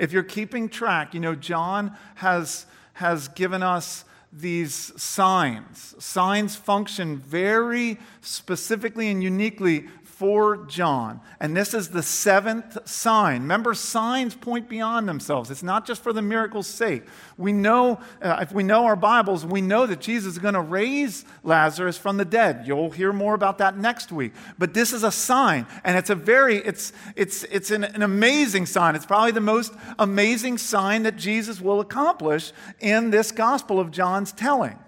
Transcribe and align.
If 0.00 0.12
you're 0.12 0.22
keeping 0.22 0.70
track, 0.70 1.12
you 1.12 1.20
know, 1.20 1.34
John 1.34 1.94
has, 2.16 2.64
has 2.94 3.28
given 3.28 3.62
us 3.62 4.04
these 4.32 4.92
signs. 4.96 5.94
Signs 5.98 6.56
function 6.56 7.18
very 7.18 7.98
specifically 8.22 9.08
and 9.10 9.22
uniquely 9.22 9.88
for 10.20 10.66
John. 10.66 11.18
And 11.40 11.56
this 11.56 11.72
is 11.72 11.88
the 11.88 12.02
seventh 12.02 12.86
sign. 12.86 13.40
Remember, 13.40 13.72
signs 13.72 14.34
point 14.34 14.68
beyond 14.68 15.08
themselves. 15.08 15.50
It's 15.50 15.62
not 15.62 15.86
just 15.86 16.02
for 16.02 16.12
the 16.12 16.20
miracle's 16.20 16.66
sake. 16.66 17.04
We 17.38 17.54
know, 17.54 17.98
uh, 18.20 18.40
if 18.42 18.52
we 18.52 18.62
know 18.62 18.84
our 18.84 18.96
Bibles, 18.96 19.46
we 19.46 19.62
know 19.62 19.86
that 19.86 20.02
Jesus 20.02 20.34
is 20.34 20.38
going 20.38 20.52
to 20.52 20.60
raise 20.60 21.24
Lazarus 21.42 21.96
from 21.96 22.18
the 22.18 22.26
dead. 22.26 22.64
You'll 22.66 22.90
hear 22.90 23.14
more 23.14 23.32
about 23.32 23.56
that 23.58 23.78
next 23.78 24.12
week. 24.12 24.34
But 24.58 24.74
this 24.74 24.92
is 24.92 25.04
a 25.04 25.10
sign, 25.10 25.66
and 25.84 25.96
it's 25.96 26.10
a 26.10 26.14
very, 26.14 26.56
it's, 26.56 26.92
it's, 27.16 27.44
it's 27.44 27.70
an, 27.70 27.84
an 27.84 28.02
amazing 28.02 28.66
sign. 28.66 28.96
It's 28.96 29.06
probably 29.06 29.32
the 29.32 29.40
most 29.40 29.72
amazing 29.98 30.58
sign 30.58 31.04
that 31.04 31.16
Jesus 31.16 31.62
will 31.62 31.80
accomplish 31.80 32.52
in 32.78 33.10
this 33.10 33.32
Gospel 33.32 33.80
of 33.80 33.90
John's 33.90 34.32
telling. 34.32 34.78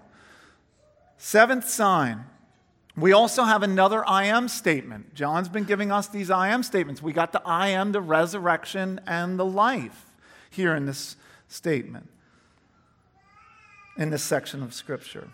Seventh 1.16 1.70
sign 1.70 2.26
we 2.96 3.12
also 3.12 3.44
have 3.44 3.62
another 3.62 4.06
I 4.06 4.24
am 4.24 4.48
statement. 4.48 5.14
John's 5.14 5.48
been 5.48 5.64
giving 5.64 5.90
us 5.90 6.08
these 6.08 6.30
I 6.30 6.48
am 6.48 6.62
statements. 6.62 7.02
We 7.02 7.12
got 7.12 7.32
the 7.32 7.42
I 7.44 7.68
am, 7.68 7.92
the 7.92 8.00
resurrection, 8.00 9.00
and 9.06 9.38
the 9.38 9.44
life 9.44 10.12
here 10.50 10.74
in 10.74 10.84
this 10.84 11.16
statement, 11.48 12.08
in 13.96 14.10
this 14.10 14.22
section 14.22 14.62
of 14.62 14.74
Scripture. 14.74 15.28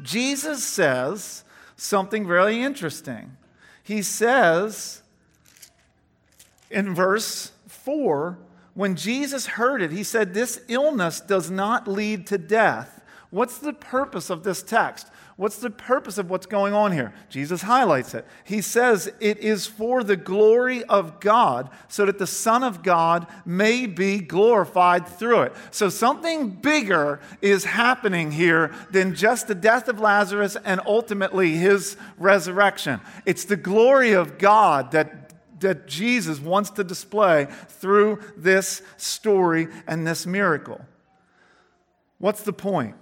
Jesus 0.00 0.64
says 0.64 1.44
something 1.76 2.26
really 2.26 2.62
interesting. 2.62 3.36
He 3.82 4.00
says 4.00 5.02
in 6.70 6.94
verse 6.94 7.52
4 7.68 8.38
when 8.74 8.96
Jesus 8.96 9.46
heard 9.46 9.82
it, 9.82 9.92
he 9.92 10.02
said, 10.02 10.32
This 10.32 10.60
illness 10.68 11.20
does 11.20 11.50
not 11.50 11.86
lead 11.86 12.26
to 12.28 12.38
death. 12.38 13.02
What's 13.30 13.58
the 13.58 13.72
purpose 13.72 14.30
of 14.30 14.44
this 14.44 14.62
text? 14.62 15.08
What's 15.42 15.56
the 15.56 15.70
purpose 15.70 16.18
of 16.18 16.30
what's 16.30 16.46
going 16.46 16.72
on 16.72 16.92
here? 16.92 17.12
Jesus 17.28 17.62
highlights 17.62 18.14
it. 18.14 18.24
He 18.44 18.60
says 18.60 19.12
it 19.18 19.38
is 19.38 19.66
for 19.66 20.04
the 20.04 20.16
glory 20.16 20.84
of 20.84 21.18
God, 21.18 21.68
so 21.88 22.06
that 22.06 22.18
the 22.20 22.28
Son 22.28 22.62
of 22.62 22.84
God 22.84 23.26
may 23.44 23.86
be 23.86 24.20
glorified 24.20 25.08
through 25.08 25.40
it. 25.42 25.52
So 25.72 25.88
something 25.88 26.50
bigger 26.50 27.18
is 27.40 27.64
happening 27.64 28.30
here 28.30 28.72
than 28.92 29.16
just 29.16 29.48
the 29.48 29.56
death 29.56 29.88
of 29.88 29.98
Lazarus 29.98 30.56
and 30.64 30.80
ultimately 30.86 31.56
his 31.56 31.96
resurrection. 32.18 33.00
It's 33.26 33.44
the 33.44 33.56
glory 33.56 34.12
of 34.12 34.38
God 34.38 34.92
that 34.92 35.32
that 35.58 35.88
Jesus 35.88 36.38
wants 36.38 36.70
to 36.70 36.84
display 36.84 37.48
through 37.66 38.20
this 38.36 38.80
story 38.96 39.66
and 39.88 40.06
this 40.06 40.24
miracle. 40.24 40.80
What's 42.18 42.42
the 42.42 42.52
point? 42.52 42.94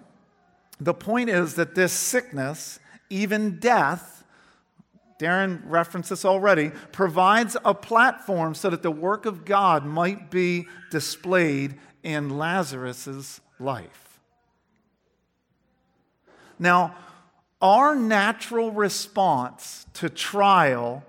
The 0.80 0.94
point 0.94 1.28
is 1.28 1.54
that 1.54 1.74
this 1.74 1.92
sickness, 1.92 2.80
even 3.10 3.58
death, 3.58 4.24
Darren 5.20 5.60
referenced 5.66 6.08
this 6.08 6.24
already, 6.24 6.70
provides 6.92 7.56
a 7.64 7.74
platform 7.74 8.54
so 8.54 8.70
that 8.70 8.82
the 8.82 8.90
work 8.90 9.26
of 9.26 9.44
God 9.44 9.84
might 9.84 10.30
be 10.30 10.66
displayed 10.90 11.78
in 12.02 12.38
Lazarus' 12.38 13.40
life. 13.58 14.18
Now, 16.58 16.94
our 17.60 17.94
natural 17.94 18.70
response 18.70 19.84
to 19.94 20.08
trial 20.08 21.04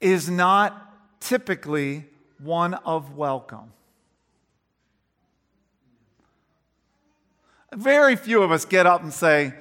is 0.00 0.30
not 0.30 0.92
typically 1.20 2.04
one 2.38 2.74
of 2.74 3.16
welcome. 3.16 3.72
Very 7.74 8.16
few 8.16 8.42
of 8.42 8.52
us 8.52 8.64
get 8.64 8.86
up 8.86 9.02
and 9.02 9.12
say, 9.12 9.54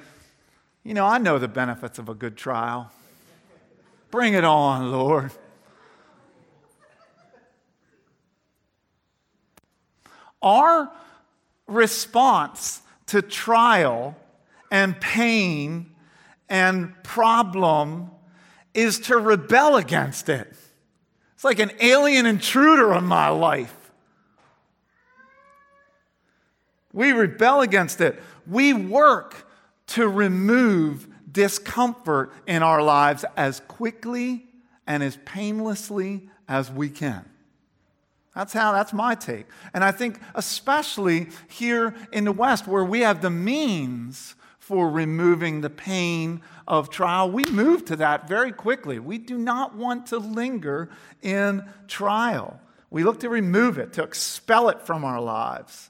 You 0.84 0.94
know, 0.94 1.06
I 1.06 1.18
know 1.18 1.40
the 1.40 1.48
benefits 1.48 2.00
of 2.00 2.10
a 2.10 2.14
good 2.14 2.38
trial. 2.38 2.92
Bring 4.12 4.34
it 4.34 4.44
on, 4.44 4.92
Lord. 4.92 5.32
Our 10.42 10.92
response 11.68 12.82
to 13.08 13.22
trial 13.22 14.16
and 14.72 15.00
pain 15.00 15.92
and 16.48 16.94
problem 17.04 18.12
is 18.74 19.00
to 19.00 19.18
rebel 19.18 19.78
against 19.78 20.30
it. 20.30 20.54
It's 21.34 21.44
like 21.44 21.60
an 21.60 21.72
alien 21.82 22.26
intruder 22.26 22.94
on 22.94 23.06
my 23.06 23.30
life. 23.30 23.85
We 26.96 27.12
rebel 27.12 27.60
against 27.60 28.00
it. 28.00 28.24
We 28.48 28.74
work 28.74 29.48
to 29.88 30.08
remove 30.08 31.10
discomfort 31.30 32.32
in 32.48 32.64
our 32.64 32.82
lives 32.82 33.26
as 33.36 33.60
quickly 33.68 34.46
and 34.88 35.04
as 35.04 35.18
painlessly 35.26 36.30
as 36.48 36.72
we 36.72 36.90
can. 36.90 37.26
That's 38.34 38.54
how, 38.54 38.72
that's 38.72 38.94
my 38.94 39.14
take. 39.14 39.46
And 39.74 39.84
I 39.84 39.92
think, 39.92 40.22
especially 40.36 41.28
here 41.50 41.94
in 42.14 42.24
the 42.24 42.32
West, 42.32 42.66
where 42.66 42.86
we 42.86 43.02
have 43.02 43.22
the 43.22 43.30
means 43.30 44.36
for 44.58 44.90
removing 44.90 45.60
the 45.60 45.70
pain 45.70 46.42
of 46.66 46.90
trial, 46.90 47.30
we 47.30 47.44
move 47.46 47.84
to 47.86 47.98
that 47.98 48.30
very 48.30 48.54
quickly. 48.54 49.00
We 49.00 49.18
do 49.18 49.38
not 49.38 49.76
want 49.76 50.08
to 50.08 50.18
linger 50.18 50.90
in 51.22 51.66
trial. 51.90 52.62
We 52.90 53.04
look 53.04 53.20
to 53.20 53.30
remove 53.30 53.78
it, 53.78 53.92
to 53.94 54.04
expel 54.04 54.70
it 54.70 54.82
from 54.82 55.04
our 55.04 55.20
lives 55.20 55.90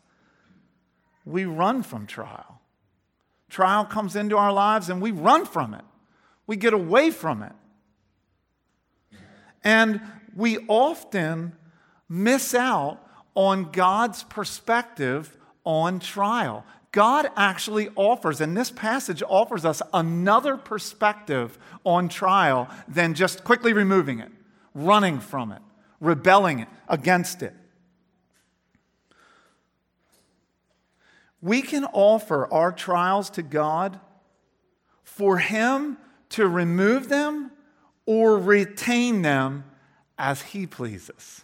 we 1.25 1.45
run 1.45 1.83
from 1.83 2.07
trial. 2.07 2.61
Trial 3.49 3.85
comes 3.85 4.15
into 4.15 4.37
our 4.37 4.53
lives 4.53 4.89
and 4.89 5.01
we 5.01 5.11
run 5.11 5.45
from 5.45 5.73
it, 5.73 5.83
we 6.47 6.55
get 6.55 6.73
away 6.73 7.11
from 7.11 7.43
it. 7.43 7.53
And 9.63 9.99
we 10.35 10.59
often 10.67 11.53
miss 12.07 12.53
out 12.53 12.99
on 13.33 13.71
God's 13.71 14.23
perspective 14.23 15.35
on 15.63 15.99
trial. 15.99 16.65
God 16.91 17.29
actually 17.35 17.89
offers, 17.95 18.39
and 18.39 18.55
this 18.55 18.71
passage 18.71 19.21
offers 19.27 19.65
us 19.65 19.81
another 19.93 20.55
perspective 20.55 21.57
on 21.83 22.07
trial 22.07 22.69
than 22.87 23.15
just 23.15 23.43
quickly 23.43 23.73
removing 23.73 24.19
it, 24.19 24.31
running 24.73 25.19
from 25.19 25.51
it, 25.51 25.61
rebelling 25.99 26.67
against 26.87 27.41
it. 27.41 27.53
We 31.45 31.61
can 31.61 31.85
offer 31.85 32.51
our 32.51 32.71
trials 32.71 33.29
to 33.29 33.43
God 33.43 33.99
for 35.03 35.37
Him 35.37 35.97
to 36.29 36.47
remove 36.47 37.07
them 37.07 37.51
or 38.07 38.39
retain 38.39 39.21
them 39.21 39.63
as 40.17 40.41
He 40.41 40.65
pleases. 40.65 41.43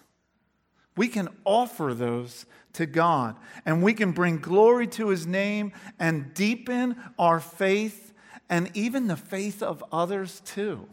We 0.97 1.07
can 1.07 1.29
offer 1.45 1.94
those 1.94 2.47
to 2.73 2.88
God 2.88 3.35
and 3.63 3.84
we 3.84 3.94
can 3.94 4.12
bring 4.12 4.39
glory 4.39 4.88
to 4.88 5.09
His 5.09 5.28
name 5.28 5.72
and 6.00 6.33
deepen 6.33 6.95
our 7.19 7.39
faith 7.39 8.12
and 8.50 8.72
even 8.73 9.06
the 9.06 9.16
faith 9.16 9.62
of 9.62 9.83
others 9.91 10.41
too. 10.45 10.88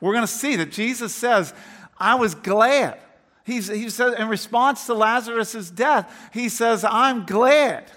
We're 0.00 0.12
going 0.12 0.22
to 0.22 0.32
see 0.32 0.54
that 0.56 0.70
Jesus 0.70 1.12
says, 1.12 1.52
I 1.98 2.14
was 2.14 2.36
glad. 2.36 3.00
He's, 3.44 3.66
he 3.66 3.90
said, 3.90 4.12
in 4.12 4.28
response 4.28 4.86
to 4.86 4.94
Lazarus' 4.94 5.70
death, 5.70 6.30
he 6.32 6.48
says, 6.48 6.84
I'm 6.84 7.26
glad 7.26 7.90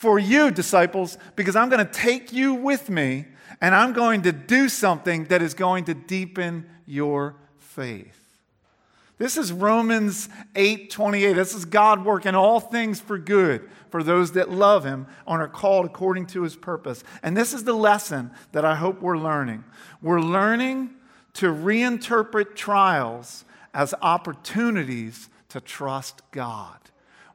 for 0.00 0.18
you, 0.18 0.50
disciples, 0.50 1.18
because 1.36 1.54
I'm 1.54 1.68
going 1.68 1.86
to 1.86 1.92
take 1.92 2.32
you 2.32 2.54
with 2.54 2.88
me 2.88 3.26
and 3.60 3.74
I'm 3.74 3.92
going 3.92 4.22
to 4.22 4.32
do 4.32 4.70
something 4.70 5.24
that 5.24 5.42
is 5.42 5.52
going 5.52 5.84
to 5.84 5.94
deepen 5.94 6.64
your 6.86 7.36
faith. 7.58 8.16
This 9.18 9.36
is 9.36 9.52
Romans 9.52 10.30
8 10.56 10.88
28. 10.88 11.34
This 11.34 11.54
is 11.54 11.66
God 11.66 12.02
working 12.02 12.34
all 12.34 12.60
things 12.60 12.98
for 12.98 13.18
good 13.18 13.68
for 13.90 14.02
those 14.02 14.32
that 14.32 14.48
love 14.48 14.86
Him 14.86 15.06
and 15.26 15.42
are 15.42 15.48
called 15.48 15.84
according 15.84 16.24
to 16.28 16.44
His 16.44 16.56
purpose. 16.56 17.04
And 17.22 17.36
this 17.36 17.52
is 17.52 17.64
the 17.64 17.74
lesson 17.74 18.30
that 18.52 18.64
I 18.64 18.76
hope 18.76 19.02
we're 19.02 19.18
learning. 19.18 19.64
We're 20.00 20.22
learning 20.22 20.94
to 21.34 21.52
reinterpret 21.52 22.56
trials 22.56 23.44
as 23.74 23.92
opportunities 24.00 25.28
to 25.50 25.60
trust 25.60 26.22
God. 26.30 26.78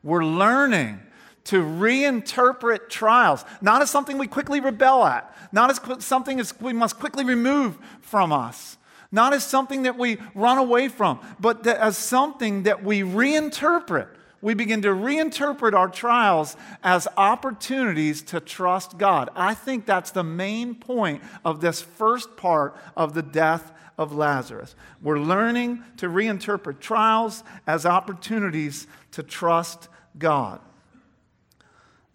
We're 0.02 0.26
learning 0.26 1.02
to 1.46 1.64
reinterpret 1.64 2.90
trials, 2.90 3.46
not 3.62 3.82
as 3.82 3.90
something 3.90 4.18
we 4.18 4.28
quickly 4.28 4.60
rebel 4.60 5.06
at, 5.06 5.34
not 5.52 5.70
as 5.70 6.04
something 6.04 6.40
as 6.40 6.60
we 6.60 6.74
must 6.74 7.00
quickly 7.00 7.24
remove 7.24 7.78
from 8.02 8.32
us, 8.32 8.78
not 9.12 9.34
as 9.34 9.44
something 9.44 9.84
that 9.84 9.98
we 9.98 10.18
run 10.34 10.58
away 10.58 10.88
from, 10.88 11.20
but 11.40 11.66
as 11.66 11.98
something 11.98 12.64
that 12.64 12.84
we 12.84 13.02
reinterpret. 13.02 14.08
We 14.42 14.54
begin 14.54 14.82
to 14.84 14.90
reinterpret 14.90 15.74
our 15.74 15.88
trials 15.88 16.56
as 16.84 17.08
opportunities 17.18 18.22
to 18.24 18.40
trust 18.40 18.98
God. 18.98 19.30
I 19.36 19.54
think 19.56 19.86
that's 19.86 20.12
the 20.12 20.24
main 20.24 20.76
point 20.76 21.24
of 21.44 21.62
this 21.62 21.82
first 21.82 22.38
part 22.38 22.76
of 22.96 23.14
the 23.14 23.24
death 23.24 23.72
of 23.98 24.14
Lazarus. 24.14 24.76
We're 25.02 25.20
learning 25.20 25.84
to 25.98 26.10
reinterpret 26.10 26.80
trials 26.80 27.44
as 27.66 27.86
opportunities 27.86 28.88
to 29.12 29.24
trust 29.24 29.88
God. 30.18 30.60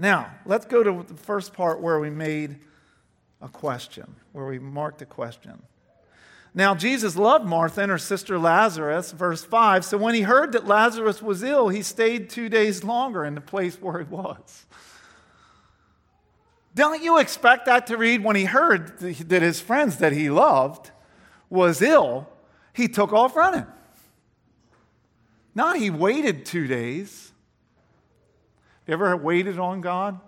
Now, 0.01 0.31
let's 0.47 0.65
go 0.65 0.83
to 0.83 1.05
the 1.07 1.15
first 1.15 1.53
part 1.53 1.83
where 1.83 2.01
we 2.01 2.09
made 2.09 2.59
a 3.43 3.49
question, 3.49 4.17
where 4.33 4.47
we 4.47 4.59
marked 4.59 5.03
a 5.03 5.07
question. 5.07 5.63
Now, 6.55 6.75
Jesus 6.75 7.17
loved 7.17 7.45
Martha 7.45 7.83
and 7.83 7.91
her 7.91 7.99
sister 7.99 8.39
Lazarus, 8.39 9.13
verse 9.13 9.45
5. 9.45 9.85
So 9.85 9.99
when 9.99 10.15
he 10.15 10.23
heard 10.23 10.53
that 10.53 10.67
Lazarus 10.67 11.21
was 11.21 11.43
ill, 11.43 11.69
he 11.69 11.83
stayed 11.83 12.31
two 12.31 12.49
days 12.49 12.83
longer 12.83 13.27
in 13.27 13.35
the 13.35 13.43
place 13.43 13.77
where 13.81 13.99
he 13.99 14.05
was. 14.07 14.67
Don't 16.75 17.03
you 17.03 17.19
expect 17.19 17.67
that 17.67 17.87
to 17.89 17.99
read 17.99 18.25
when 18.25 18.37
he 18.37 18.47
heard 18.47 18.99
that 19.01 19.43
his 19.43 19.61
friends 19.61 19.99
that 19.99 20.15
he 20.15 20.31
loved 20.31 20.91
was 21.51 21.83
ill? 21.83 22.27
He 22.73 22.89
took 22.89 23.13
off 23.13 23.37
running. 23.37 23.67
Not 25.55 25.77
he 25.77 25.91
waited 25.91 26.47
two 26.47 26.67
days. 26.67 27.30
You 28.91 28.95
ever 28.95 29.17
waited 29.17 29.57
on 29.57 29.83
God? 29.83 30.19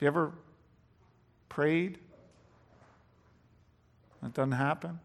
You 0.00 0.06
ever 0.06 0.32
prayed? 1.50 1.98
It 4.24 4.32
doesn't 4.32 4.52
happen. 4.52 5.00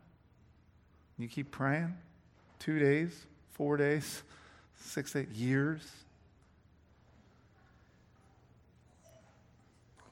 You 1.17 1.27
keep 1.27 1.51
praying. 1.51 1.97
Two 2.59 2.79
days, 2.79 3.25
four 3.51 3.75
days, 3.75 4.23
six, 4.79 5.13
eight 5.17 5.31
years. 5.31 5.81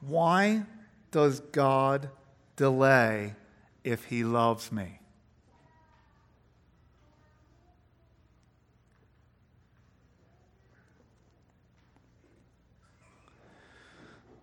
Why 0.02 0.64
does 1.10 1.40
God 1.40 2.10
delay 2.56 3.32
if 3.82 4.04
He 4.04 4.24
loves 4.24 4.70
me? 4.70 4.99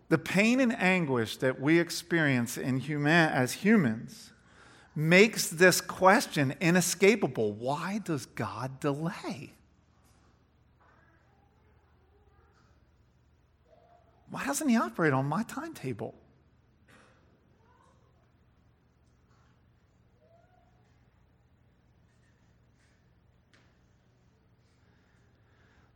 The 0.09 0.17
pain 0.17 0.59
and 0.59 0.73
anguish 0.79 1.37
that 1.37 1.59
we 1.59 1.79
experience 1.79 2.57
in 2.57 2.77
human, 2.77 3.29
as 3.29 3.53
humans 3.53 4.31
makes 4.95 5.49
this 5.49 5.81
question 5.81 6.55
inescapable. 6.61 7.53
Why 7.53 7.99
does 8.03 8.25
God 8.25 8.79
delay? 8.79 9.53
Why 14.29 14.45
doesn't 14.45 14.67
He 14.67 14.77
operate 14.77 15.13
on 15.13 15.25
my 15.25 15.43
timetable? 15.43 16.15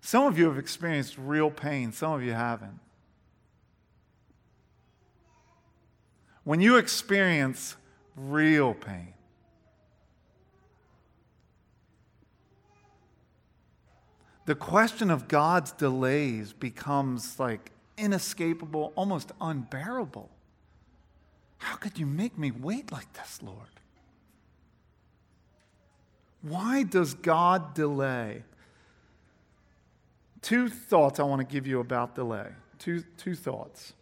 Some 0.01 0.25
of 0.25 0.37
you 0.37 0.45
have 0.45 0.57
experienced 0.57 1.17
real 1.17 1.49
pain, 1.49 1.93
some 1.93 2.11
of 2.11 2.21
you 2.21 2.33
haven't. 2.33 2.79
When 6.43 6.59
you 6.59 6.77
experience 6.77 7.75
real 8.15 8.73
pain, 8.73 9.13
the 14.45 14.55
question 14.55 15.11
of 15.11 15.27
God's 15.27 15.71
delays 15.71 16.51
becomes 16.53 17.39
like 17.39 17.71
inescapable, 17.97 18.91
almost 18.95 19.31
unbearable. 19.39 20.29
How 21.59 21.75
could 21.75 21.99
you 21.99 22.07
make 22.07 22.37
me 22.37 22.49
wait 22.49 22.91
like 22.91 23.13
this, 23.13 23.39
Lord? 23.43 23.67
Why 26.41 26.81
does 26.81 27.13
God 27.13 27.75
delay? 27.75 28.43
Two 30.41 30.69
thoughts 30.69 31.19
I 31.19 31.23
want 31.23 31.47
to 31.47 31.53
give 31.53 31.67
you 31.67 31.79
about 31.79 32.15
delay. 32.15 32.47
Two, 32.79 33.03
two 33.17 33.35
thoughts. 33.35 33.93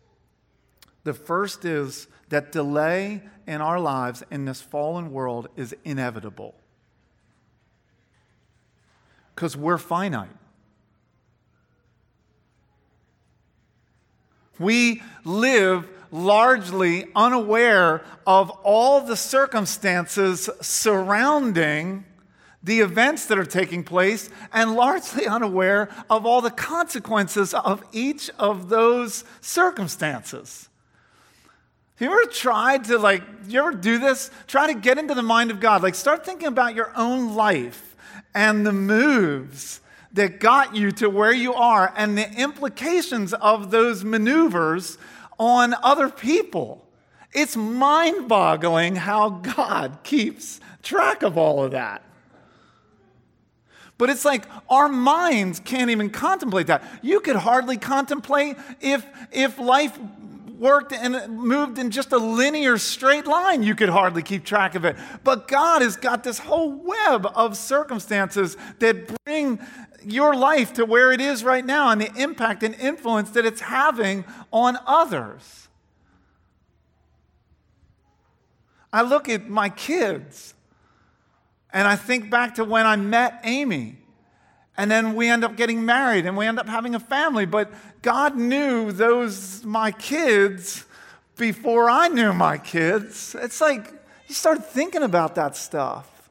The 1.04 1.14
first 1.14 1.66
is 1.66 2.08
that 2.30 2.52
delay 2.52 3.24
in 3.48 3.62
our 3.62 3.80
lives 3.80 4.24
in 4.30 4.46
this 4.46 4.62
fallen 4.62 5.12
world 5.12 5.48
is 5.56 5.76
inevitable 5.84 6.56
because 9.34 9.56
we're 9.56 9.78
finite. 9.78 10.30
We 14.60 15.02
live 15.24 15.88
largely 16.12 17.08
unaware 17.16 18.04
of 18.28 18.50
all 18.64 19.02
the 19.02 19.16
circumstances 19.16 20.50
surrounding 20.62 22.06
the 22.62 22.82
events 22.82 23.26
that 23.28 23.40
are 23.40 23.46
taking 23.46 23.84
place 23.84 24.30
and 24.52 24.76
largely 24.76 25.26
unaware 25.26 25.90
of 26.10 26.26
all 26.26 26.42
the 26.42 26.52
consequences 26.52 27.54
of 27.54 27.84
each 27.94 28.30
of 28.38 28.70
those 28.70 29.24
circumstances. 29.40 30.69
Have 32.00 32.08
you 32.08 32.18
ever 32.18 32.32
tried 32.32 32.86
to, 32.86 32.98
like, 32.98 33.24
you 33.50 33.60
ever 33.60 33.74
do 33.74 33.98
this? 33.98 34.32
Try 34.48 34.72
to 34.72 34.80
get 34.80 34.98
into 34.98 35.14
the 35.14 35.22
mind 35.22 35.52
of 35.52 35.60
God. 35.60 35.84
Like, 35.84 35.96
start 35.96 36.26
thinking 36.26 36.48
about 36.48 36.74
your 36.74 36.94
own 36.96 37.36
life 37.36 37.98
and 38.34 38.66
the 38.66 38.72
moves 38.72 39.82
that 40.14 40.40
got 40.40 40.74
you 40.74 40.94
to 40.94 41.10
where 41.10 41.34
you 41.34 41.54
are 41.54 41.94
and 41.98 42.18
the 42.18 42.32
implications 42.40 43.34
of 43.34 43.72
those 43.72 44.06
maneuvers 44.06 44.98
on 45.38 45.76
other 45.84 46.08
people. 46.10 46.88
It's 47.34 47.58
mind 47.58 48.30
boggling 48.30 48.96
how 48.96 49.32
God 49.32 49.98
keeps 50.04 50.62
track 50.82 51.22
of 51.22 51.38
all 51.38 51.66
of 51.66 51.72
that. 51.72 52.02
But 53.98 54.10
it's 54.10 54.24
like 54.24 54.46
our 54.70 54.88
minds 54.88 55.60
can't 55.60 55.90
even 55.90 56.12
contemplate 56.12 56.68
that. 56.68 56.82
You 57.02 57.20
could 57.20 57.36
hardly 57.36 57.76
contemplate 57.76 58.56
if, 58.80 59.06
if 59.34 59.60
life 59.60 60.00
worked 60.60 60.92
and 60.92 61.38
moved 61.38 61.80
in 61.80 61.90
just 61.90 62.12
a 62.12 62.18
linear 62.18 62.78
straight 62.78 63.26
line, 63.26 63.64
you 63.64 63.74
could 63.74 63.90
hardly 63.90 64.22
keep 64.22 64.44
track 64.44 64.76
of 64.76 64.84
it. 64.84 64.98
But 65.24 65.48
God 65.48 65.82
has 65.82 65.96
got 65.96 66.24
this 66.24 66.40
whole 66.40 66.72
web 66.72 67.26
of 67.34 67.56
circumstances 67.56 68.58
that 68.80 69.16
bring 69.26 69.60
your 70.04 70.36
life 70.36 70.74
to 70.74 70.86
where 70.86 71.12
it 71.12 71.22
is 71.22 71.44
right 71.44 71.66
now 71.66 71.90
and 71.90 72.02
the 72.02 72.14
impact 72.16 72.64
and 72.64 72.76
influence 72.76 73.32
that 73.32 73.46
it's 73.46 73.62
having 73.62 74.26
on 74.52 74.78
others. 74.86 75.68
I 78.92 79.04
look 79.04 79.30
at 79.30 79.50
my 79.50 79.70
kids 79.70 80.54
and 81.72 81.88
I 81.88 81.96
think 81.96 82.30
back 82.30 82.56
to 82.56 82.64
when 82.64 82.86
I 82.86 82.96
met 82.96 83.40
Amy. 83.44 83.98
And 84.80 84.90
then 84.90 85.14
we 85.14 85.28
end 85.28 85.44
up 85.44 85.58
getting 85.58 85.86
married 85.86 86.26
and 86.26 86.38
we 86.38 86.46
end 86.46 86.58
up 86.58 86.70
having 86.70 86.96
a 86.96 87.02
family. 87.02 87.46
But 87.46 87.70
God 88.02 88.38
knew 88.38 88.94
those, 88.94 89.62
my 89.66 89.92
kids, 89.92 90.86
before 91.36 91.90
I 91.90 92.08
knew 92.08 92.32
my 92.32 92.58
kids. 92.58 93.36
It's 93.38 93.60
like 93.60 93.92
you 94.30 94.34
start 94.34 94.66
thinking 94.66 95.04
about 95.04 95.36
that 95.36 95.58
stuff. 95.58 96.30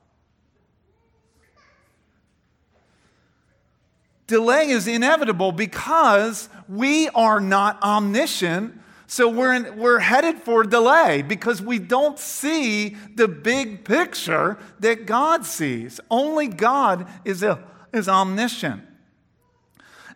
Delay 4.26 4.70
is 4.70 4.88
inevitable 4.88 5.52
because 5.52 6.48
we 6.70 7.10
are 7.10 7.40
not 7.40 7.82
omniscient. 7.82 8.80
So 9.06 9.28
we're, 9.28 9.52
in, 9.52 9.76
we're 9.76 9.98
headed 9.98 10.38
for 10.38 10.64
delay 10.64 11.20
because 11.20 11.60
we 11.60 11.78
don't 11.78 12.18
see 12.18 12.96
the 13.14 13.28
big 13.28 13.84
picture 13.84 14.56
that 14.80 15.04
God 15.04 15.44
sees. 15.44 16.00
Only 16.10 16.48
God 16.48 17.06
is, 17.26 17.42
a, 17.42 17.62
is 17.92 18.08
omniscient. 18.08 18.82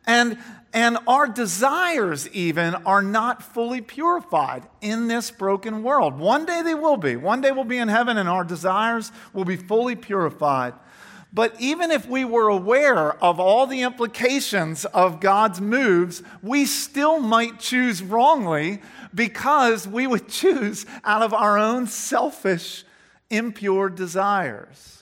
And 0.07 0.39
and 0.75 0.97
our 1.07 1.27
desires, 1.29 2.29
even, 2.31 2.75
are 2.75 3.03
not 3.03 3.43
fully 3.43 3.83
purified 3.83 4.67
in 4.81 5.07
this 5.07 5.31
broken 5.31 5.83
world. 5.83 6.19
One 6.19 6.47
day 6.47 6.63
they 6.63 6.75
will 6.75 6.97
be. 6.97 7.15
One 7.15 7.43
day 7.43 7.53
we'll 7.53 7.65
be 7.65 7.77
in 7.77 7.89
heaven 7.89 8.17
and 8.17 8.29
our 8.29 8.45
desires 8.45 9.13
will 9.35 9.45
be 9.45 9.57
fully 9.57 9.97
purified. 9.97 10.73
But 11.35 11.55
even 11.59 11.91
if 11.91 12.07
we 12.09 12.25
were 12.25 12.49
aware 12.49 13.13
of 13.23 13.39
all 13.39 13.67
the 13.67 13.83
implications 13.83 14.87
of 14.87 15.21
God's 15.21 15.61
moves, 15.61 16.23
we 16.43 16.65
still 16.65 17.21
might 17.21 17.59
choose 17.59 18.03
wrongly 18.03 18.81
because 19.15 19.87
we 19.87 20.07
would 20.07 20.29
choose 20.31 20.87
out 21.05 21.23
of 21.23 21.35
our 21.35 21.59
own 21.59 21.87
selfish, 21.87 22.85
impure 23.29 23.91
desires. 23.91 25.02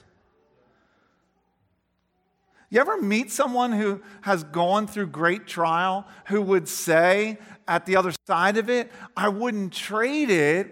You 2.71 2.79
ever 2.79 3.01
meet 3.01 3.31
someone 3.31 3.73
who 3.73 4.01
has 4.21 4.45
gone 4.45 4.87
through 4.87 5.07
great 5.07 5.45
trial 5.45 6.07
who 6.27 6.41
would 6.41 6.69
say 6.69 7.37
at 7.67 7.85
the 7.85 7.97
other 7.97 8.13
side 8.25 8.57
of 8.57 8.69
it, 8.69 8.89
I 9.15 9.27
wouldn't 9.27 9.73
trade 9.73 10.29
it 10.29 10.71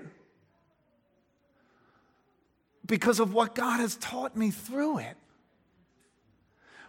because 2.89 3.19
of 3.19 3.33
what 3.33 3.53
God 3.53 3.79
has 3.79 3.95
taught 3.97 4.35
me 4.35 4.49
through 4.49 4.99
it? 4.99 5.15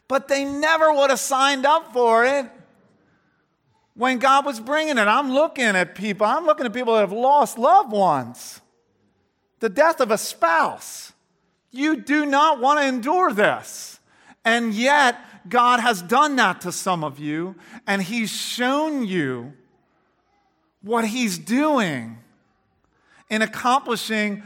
But 0.09 0.29
they 0.29 0.45
never 0.45 0.93
would 0.93 1.11
have 1.11 1.21
signed 1.21 1.67
up 1.67 1.93
for 1.93 2.25
it 2.25 2.47
when 3.95 4.19
God 4.19 4.47
was 4.47 4.59
bringing 4.59 4.97
it. 4.99 5.07
I'm 5.07 5.33
looking 5.33 5.65
at 5.65 5.95
people, 5.95 6.27
I'm 6.27 6.47
looking 6.47 6.67
at 6.67 6.73
people 6.73 6.95
that 6.95 7.01
have 7.01 7.13
lost 7.13 7.59
loved 7.59 7.93
ones, 7.93 8.61
the 9.61 9.69
death 9.69 10.01
of 10.01 10.11
a 10.11 10.19
spouse. 10.19 11.13
You 11.71 11.97
do 11.97 12.27
not 12.27 12.61
want 12.61 12.81
to 12.81 12.87
endure 12.87 13.33
this. 13.33 14.00
And 14.45 14.73
yet, 14.73 15.17
God 15.49 15.81
has 15.81 16.03
done 16.03 16.37
that 16.37 16.63
to 16.63 16.73
some 16.73 17.05
of 17.05 17.19
you, 17.19 17.57
and 17.87 18.03
He's 18.03 18.31
shown 18.31 19.07
you 19.07 19.53
what 20.83 21.07
He's 21.07 21.39
doing 21.39 22.19
in 23.29 23.43
accomplishing 23.43 24.43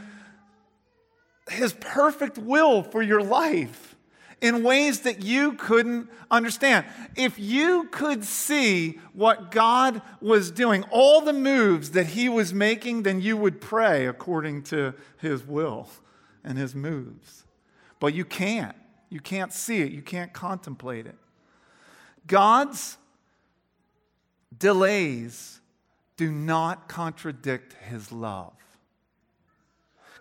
His 1.49 1.73
perfect 1.73 2.37
will 2.37 2.83
for 2.83 3.01
your 3.01 3.21
life 3.21 3.95
in 4.41 4.63
ways 4.63 5.01
that 5.01 5.23
you 5.23 5.53
couldn't 5.53 6.09
understand. 6.29 6.85
If 7.15 7.39
you 7.39 7.85
could 7.85 8.25
see 8.25 8.99
what 9.13 9.49
God 9.49 10.01
was 10.21 10.51
doing, 10.51 10.83
all 10.91 11.21
the 11.21 11.33
moves 11.33 11.91
that 11.91 12.07
He 12.07 12.27
was 12.29 12.53
making, 12.53 13.03
then 13.03 13.21
you 13.21 13.37
would 13.37 13.61
pray 13.61 14.05
according 14.05 14.63
to 14.63 14.93
His 15.17 15.45
will 15.45 15.89
and 16.43 16.57
His 16.57 16.75
moves. 16.75 17.45
But 17.99 18.13
you 18.13 18.25
can't. 18.25 18.75
You 19.09 19.19
can't 19.19 19.53
see 19.53 19.81
it, 19.81 19.91
you 19.91 20.01
can't 20.01 20.33
contemplate 20.33 21.05
it. 21.05 21.15
God's 22.27 22.97
delays 24.57 25.59
do 26.17 26.31
not 26.31 26.87
contradict 26.87 27.73
His 27.73 28.11
love 28.11 28.53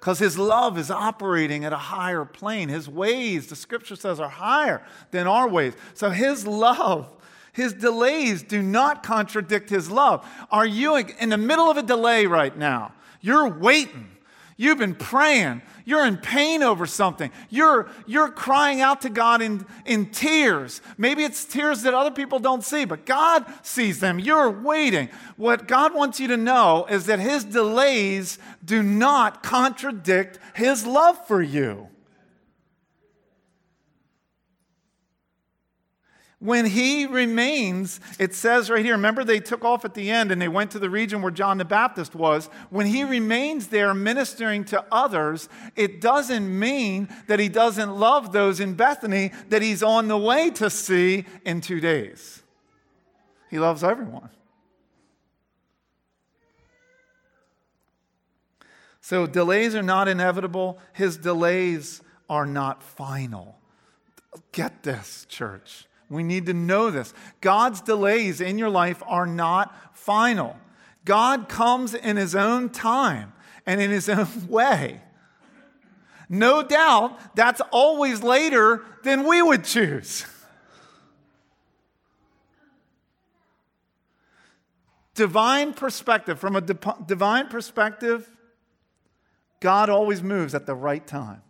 because 0.04 0.18
his 0.18 0.38
love 0.38 0.76
is 0.76 0.90
operating 0.90 1.64
at 1.64 1.72
a 1.72 1.78
higher 1.78 2.26
plane. 2.26 2.68
His 2.68 2.86
ways, 2.86 3.46
the 3.46 3.56
scripture 3.56 3.96
says, 3.96 4.20
are 4.20 4.28
higher 4.28 4.82
than 5.12 5.26
our 5.26 5.48
ways. 5.48 5.72
So 5.94 6.10
his 6.10 6.46
love, 6.46 7.10
his 7.54 7.72
delays 7.72 8.42
do 8.42 8.60
not 8.60 9.02
contradict 9.02 9.70
his 9.70 9.90
love. 9.90 10.28
Are 10.50 10.66
you 10.66 10.96
in 10.96 11.30
the 11.30 11.38
middle 11.38 11.70
of 11.70 11.78
a 11.78 11.82
delay 11.82 12.26
right 12.26 12.54
now? 12.54 12.92
You're 13.22 13.48
waiting. 13.48 14.10
You've 14.58 14.76
been 14.76 14.94
praying. 14.94 15.62
You're 15.84 16.06
in 16.06 16.16
pain 16.16 16.62
over 16.62 16.86
something. 16.86 17.30
You're, 17.50 17.88
you're 18.06 18.30
crying 18.30 18.80
out 18.80 19.02
to 19.02 19.10
God 19.10 19.42
in, 19.42 19.66
in 19.84 20.06
tears. 20.06 20.80
Maybe 20.96 21.24
it's 21.24 21.44
tears 21.44 21.82
that 21.82 21.92
other 21.92 22.10
people 22.10 22.38
don't 22.38 22.64
see, 22.64 22.84
but 22.84 23.04
God 23.04 23.44
sees 23.62 24.00
them. 24.00 24.18
You're 24.18 24.50
waiting. 24.50 25.10
What 25.36 25.68
God 25.68 25.94
wants 25.94 26.18
you 26.20 26.28
to 26.28 26.36
know 26.36 26.86
is 26.88 27.06
that 27.06 27.20
His 27.20 27.44
delays 27.44 28.38
do 28.64 28.82
not 28.82 29.42
contradict 29.42 30.38
His 30.54 30.86
love 30.86 31.26
for 31.26 31.42
you. 31.42 31.88
When 36.44 36.66
he 36.66 37.06
remains, 37.06 38.00
it 38.18 38.34
says 38.34 38.68
right 38.68 38.84
here, 38.84 38.92
remember 38.92 39.24
they 39.24 39.40
took 39.40 39.64
off 39.64 39.86
at 39.86 39.94
the 39.94 40.10
end 40.10 40.30
and 40.30 40.42
they 40.42 40.46
went 40.46 40.70
to 40.72 40.78
the 40.78 40.90
region 40.90 41.22
where 41.22 41.30
John 41.30 41.56
the 41.56 41.64
Baptist 41.64 42.14
was. 42.14 42.50
When 42.68 42.84
he 42.84 43.02
remains 43.02 43.68
there 43.68 43.94
ministering 43.94 44.66
to 44.66 44.84
others, 44.92 45.48
it 45.74 46.02
doesn't 46.02 46.46
mean 46.58 47.08
that 47.28 47.40
he 47.40 47.48
doesn't 47.48 47.96
love 47.96 48.32
those 48.32 48.60
in 48.60 48.74
Bethany 48.74 49.32
that 49.48 49.62
he's 49.62 49.82
on 49.82 50.08
the 50.08 50.18
way 50.18 50.50
to 50.50 50.68
see 50.68 51.24
in 51.46 51.62
two 51.62 51.80
days. 51.80 52.42
He 53.48 53.58
loves 53.58 53.82
everyone. 53.82 54.28
So 59.00 59.26
delays 59.26 59.74
are 59.74 59.82
not 59.82 60.08
inevitable, 60.08 60.78
his 60.92 61.16
delays 61.16 62.02
are 62.28 62.44
not 62.44 62.82
final. 62.82 63.56
Get 64.52 64.82
this, 64.82 65.24
church. 65.30 65.86
We 66.08 66.22
need 66.22 66.46
to 66.46 66.54
know 66.54 66.90
this. 66.90 67.14
God's 67.40 67.80
delays 67.80 68.40
in 68.40 68.58
your 68.58 68.70
life 68.70 69.02
are 69.06 69.26
not 69.26 69.74
final. 69.96 70.56
God 71.04 71.48
comes 71.48 71.94
in 71.94 72.16
His 72.16 72.34
own 72.34 72.70
time 72.70 73.32
and 73.66 73.80
in 73.80 73.90
His 73.90 74.08
own 74.08 74.28
way. 74.48 75.00
No 76.28 76.62
doubt 76.62 77.36
that's 77.36 77.60
always 77.70 78.22
later 78.22 78.82
than 79.02 79.26
we 79.26 79.42
would 79.42 79.64
choose. 79.64 80.26
Divine 85.14 85.74
perspective, 85.74 86.40
from 86.40 86.56
a 86.56 86.60
divine 86.60 87.46
perspective, 87.46 88.28
God 89.60 89.88
always 89.88 90.22
moves 90.22 90.54
at 90.54 90.66
the 90.66 90.74
right 90.74 91.06
time. 91.06 91.42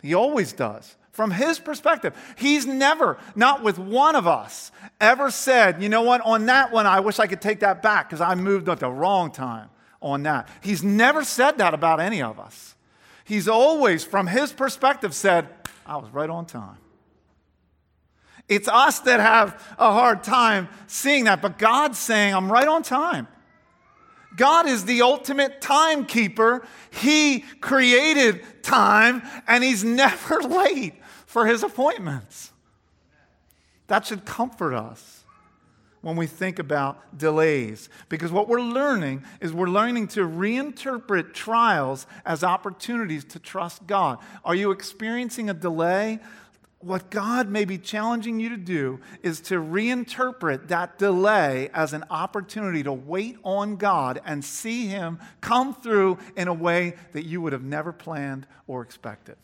He 0.00 0.14
always 0.14 0.52
does 0.52 0.96
from 1.18 1.32
his 1.32 1.58
perspective. 1.58 2.14
He's 2.36 2.64
never, 2.64 3.18
not 3.34 3.64
with 3.64 3.76
one 3.76 4.14
of 4.14 4.28
us, 4.28 4.70
ever 5.00 5.32
said, 5.32 5.82
you 5.82 5.88
know 5.88 6.02
what, 6.02 6.20
on 6.20 6.46
that 6.46 6.70
one, 6.70 6.86
I 6.86 7.00
wish 7.00 7.18
I 7.18 7.26
could 7.26 7.40
take 7.40 7.58
that 7.58 7.82
back 7.82 8.08
because 8.08 8.20
I 8.20 8.36
moved 8.36 8.68
at 8.68 8.78
the 8.78 8.88
wrong 8.88 9.32
time 9.32 9.68
on 10.00 10.22
that. 10.22 10.48
He's 10.60 10.84
never 10.84 11.24
said 11.24 11.58
that 11.58 11.74
about 11.74 11.98
any 11.98 12.22
of 12.22 12.38
us. 12.38 12.76
He's 13.24 13.48
always, 13.48 14.04
from 14.04 14.28
his 14.28 14.52
perspective, 14.52 15.12
said, 15.12 15.48
I 15.84 15.96
was 15.96 16.08
right 16.12 16.30
on 16.30 16.46
time. 16.46 16.78
It's 18.48 18.68
us 18.68 19.00
that 19.00 19.18
have 19.18 19.60
a 19.76 19.90
hard 19.90 20.22
time 20.22 20.68
seeing 20.86 21.24
that, 21.24 21.42
but 21.42 21.58
God's 21.58 21.98
saying, 21.98 22.32
I'm 22.32 22.50
right 22.50 22.68
on 22.68 22.84
time. 22.84 23.26
God 24.36 24.68
is 24.68 24.84
the 24.84 25.02
ultimate 25.02 25.60
timekeeper. 25.60 26.64
He 26.90 27.40
created 27.40 28.62
time 28.62 29.22
and 29.48 29.64
He's 29.64 29.82
never 30.02 30.40
late 30.42 30.94
for 31.28 31.46
his 31.46 31.62
appointments. 31.62 32.52
That 33.88 34.06
should 34.06 34.24
comfort 34.24 34.74
us 34.74 35.24
when 36.00 36.16
we 36.16 36.26
think 36.26 36.58
about 36.58 37.18
delays. 37.18 37.90
Because 38.08 38.32
what 38.32 38.48
we're 38.48 38.62
learning 38.62 39.24
is 39.42 39.52
we're 39.52 39.66
learning 39.66 40.08
to 40.08 40.20
reinterpret 40.20 41.34
trials 41.34 42.06
as 42.24 42.42
opportunities 42.42 43.24
to 43.24 43.38
trust 43.38 43.86
God. 43.86 44.18
Are 44.42 44.54
you 44.54 44.70
experiencing 44.70 45.50
a 45.50 45.54
delay? 45.54 46.18
What 46.78 47.10
God 47.10 47.50
may 47.50 47.66
be 47.66 47.76
challenging 47.76 48.40
you 48.40 48.48
to 48.48 48.56
do 48.56 48.98
is 49.22 49.40
to 49.42 49.56
reinterpret 49.56 50.68
that 50.68 50.96
delay 50.96 51.68
as 51.74 51.92
an 51.92 52.04
opportunity 52.08 52.82
to 52.84 52.92
wait 52.92 53.36
on 53.42 53.76
God 53.76 54.22
and 54.24 54.42
see 54.42 54.86
Him 54.86 55.18
come 55.42 55.74
through 55.74 56.16
in 56.36 56.48
a 56.48 56.54
way 56.54 56.94
that 57.12 57.26
you 57.26 57.42
would 57.42 57.52
have 57.52 57.64
never 57.64 57.92
planned 57.92 58.46
or 58.66 58.80
expected. 58.80 59.36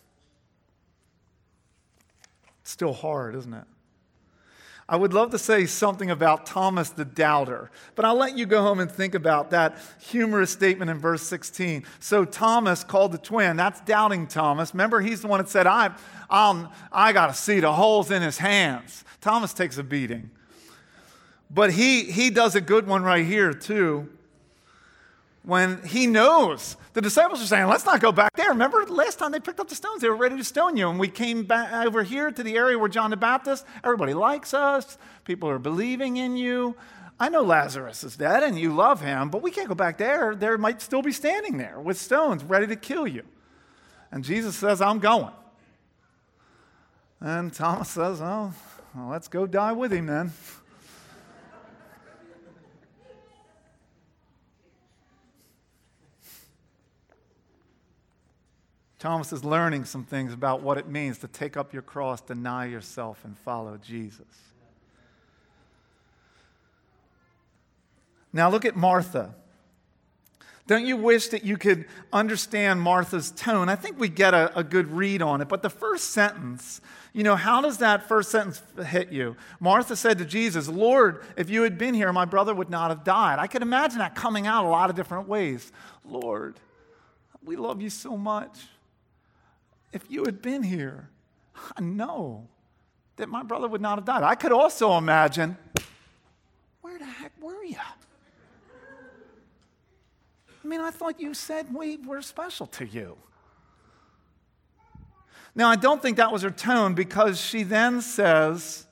Still 2.65 2.93
hard, 2.95 3.37
isn't 3.37 3.55
it? 3.55 3.65
I 4.87 4.97
would 4.97 5.15
love 5.15 5.31
to 5.31 5.39
say 5.39 5.65
something 5.65 6.11
about 6.11 6.45
Thomas 6.45 6.91
the 6.91 7.07
doubter, 7.07 7.71
but 7.95 8.05
I'll 8.05 8.17
let 8.17 8.37
you 8.37 8.45
go 8.45 8.61
home 8.61 8.81
and 8.81 8.91
think 8.91 9.15
about 9.15 9.51
that 9.51 9.79
humorous 9.99 10.51
statement 10.51 10.91
in 10.91 10.99
verse 10.99 11.23
16. 11.23 11.85
So 12.01 12.27
Thomas 12.27 12.85
called 12.85 13.13
the 13.13 13.19
twin, 13.19 13.57
that's 13.57 13.81
doubting 13.81 14.27
Thomas. 14.27 14.75
Remember, 14.75 15.01
he's 15.01 15.23
the 15.23 15.29
one 15.29 15.39
that 15.39 15.49
said, 15.49 15.67
I, 15.67 15.95
I'm, 16.29 16.69
I 16.93 17.15
got 17.15 17.29
to 17.29 17.35
see 17.35 17.61
the 17.61 17.73
holes 17.73 18.11
in 18.11 18.21
his 18.21 18.37
hands. 18.37 19.05
Thomas 19.23 19.55
takes 19.55 19.79
a 19.79 19.83
beating. 19.83 20.31
But 21.51 21.73
he, 21.73 22.05
he 22.05 22.29
does 22.29 22.55
a 22.55 22.61
good 22.61 22.87
one 22.87 23.05
right 23.05 23.25
here, 23.25 23.55
too 23.55 24.11
when 25.45 25.83
he 25.83 26.07
knows 26.07 26.77
the 26.95 27.01
disciples 27.01 27.43
are 27.43 27.47
saying, 27.47 27.69
Let's 27.69 27.85
not 27.85 28.01
go 28.01 28.13
back 28.13 28.35
there. 28.37 28.49
Remember 28.51 28.85
last 28.87 29.19
time 29.19 29.33
they 29.33 29.41
picked 29.41 29.61
up 29.61 29.69
the 29.69 29.75
stones, 29.75 30.01
they 30.01 30.09
were 30.09 30.17
ready 30.17 30.37
to 30.37 30.45
stone 30.45 30.77
you. 30.77 30.89
And 30.89 30.99
we 30.99 31.09
came 31.09 31.45
back 31.45 31.73
over 31.87 32.03
here 32.03 32.31
to 32.31 32.43
the 32.43 32.57
area 32.57 32.79
where 32.79 32.89
John 32.89 33.11
the 33.11 33.17
Baptist, 33.17 33.65
everybody 33.83 34.15
likes 34.15 34.55
us, 34.55 34.99
people 35.25 35.49
are 35.49 35.59
believing 35.59 36.17
in 36.17 36.37
you. 36.37 36.77
I 37.21 37.29
know 37.29 37.43
Lazarus 37.43 38.03
is 38.03 38.17
dead 38.17 38.43
and 38.43 38.59
you 38.59 38.75
love 38.75 39.01
him, 39.01 39.31
but 39.31 39.41
we 39.41 39.51
can't 39.51 39.69
go 39.69 39.75
back 39.75 39.99
there. 39.99 40.35
There 40.35 40.59
might 40.59 40.83
still 40.83 41.03
be 41.03 41.13
standing 41.13 41.59
there 41.59 41.79
with 41.79 41.97
stones 41.97 42.43
ready 42.43 42.67
to 42.67 42.77
kill 42.77 43.07
you. 43.07 43.23
And 44.11 44.25
Jesus 44.25 44.57
says, 44.57 44.81
I'm 44.81 44.99
going. 44.99 45.33
And 47.21 47.53
Thomas 47.53 47.91
says, 47.91 48.21
Oh, 48.21 48.53
well, 48.95 49.09
let's 49.09 49.29
go 49.29 49.47
die 49.47 49.73
with 49.73 49.93
him 49.93 50.07
then. 50.07 50.33
Thomas 59.05 59.35
is 59.35 59.45
learning 59.45 59.85
some 59.85 60.03
things 60.03 60.33
about 60.33 60.63
what 60.63 60.79
it 60.79 60.89
means 60.89 61.19
to 61.19 61.29
take 61.29 61.59
up 61.59 61.75
your 61.75 61.83
cross, 61.83 62.23
deny 62.23 62.65
yourself, 62.65 63.23
and 63.27 63.37
follow 63.37 63.77
Jesus. 63.77 64.25
Now 68.33 68.49
look 68.49 68.65
at 68.65 68.77
Martha. 68.77 69.35
Don't 70.67 70.87
you 70.87 70.97
wish 70.97 71.29
that 71.29 71.45
you 71.45 71.59
could 71.59 71.85
understand 72.15 72.81
Martha's 72.81 73.31
tone? 73.31 73.69
I 73.69 73.77
think 73.77 74.01
we 74.01 74.09
get 74.09 74.33
a, 74.33 74.59
a, 74.59 74.65
good 74.65 74.91
read 74.91 75.21
on 75.21 75.43
it. 75.43 75.51
But 75.51 75.61
the 75.61 75.69
first 75.69 76.13
sentence, 76.13 76.81
you 77.13 77.25
know, 77.25 77.37
how 77.37 77.61
does 77.61 77.77
that 77.79 78.09
first 78.09 78.31
sentence 78.31 78.63
hit 78.87 79.13
you? 79.13 79.37
Martha 79.61 79.97
said 79.97 80.17
to 80.17 80.25
Jesus, 80.25 80.67
Lord, 80.67 81.23
if 81.37 81.51
you 81.51 81.61
had 81.61 81.77
been 81.77 81.93
here, 81.93 82.11
my 82.11 82.25
brother 82.25 82.55
would 82.55 82.71
not 82.71 82.89
have 82.89 83.05
died. 83.05 83.39
I 83.39 83.49
could 83.49 83.61
imagine 83.61 83.99
that 83.99 84.15
coming 84.15 84.47
out 84.47 84.65
a 84.65 84.69
lot 84.69 84.89
of 84.89 84.97
different 84.97 85.29
ways. 85.29 85.73
Lord, 86.07 86.59
we 87.45 87.57
love 87.57 87.83
you 87.83 87.91
so 87.91 88.17
much 88.17 88.69
if 89.95 90.11
you 90.11 90.25
had 90.25 90.43
been 90.43 90.65
here, 90.65 91.09
I 91.77 91.81
know 91.81 92.49
that 93.17 93.29
my 93.29 93.45
brother 93.45 93.69
would 93.69 93.81
not 93.81 93.97
have 93.97 94.05
died. 94.05 94.25
I 94.25 94.35
could 94.35 94.51
also 94.51 94.99
imagine, 94.99 95.57
where 96.81 96.99
the 96.99 97.05
heck 97.05 97.33
were 97.41 97.63
you? 97.63 97.77
I 100.63 100.67
mean, 100.67 100.81
I 100.81 100.91
thought 100.91 101.21
you 101.21 101.33
said 101.33 101.73
we 101.73 101.99
were 101.99 102.23
special 102.23 102.67
to 102.67 102.85
you. 102.87 103.17
Now, 105.55 105.69
I 105.69 105.77
don't 105.77 106.03
think 106.03 106.17
that 106.17 106.33
was 106.33 106.43
her 106.43 106.51
tone 106.51 106.95
because 106.95 107.41
she 107.41 107.63
then 107.63 108.01
says, 108.01 108.87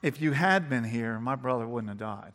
If 0.00 0.20
you 0.20 0.30
had 0.30 0.68
been 0.70 0.84
here, 0.84 1.18
my 1.18 1.34
brother 1.34 1.66
wouldn't 1.66 1.88
have 1.88 1.98
died. 1.98 2.32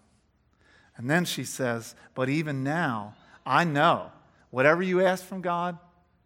And 0.97 1.09
then 1.09 1.23
she 1.23 1.45
says, 1.45 1.95
But 2.13 2.27
even 2.27 2.63
now, 2.63 3.15
I 3.45 3.63
know 3.63 4.11
whatever 4.49 4.83
you 4.83 5.05
ask 5.05 5.23
from 5.23 5.41
God, 5.41 5.77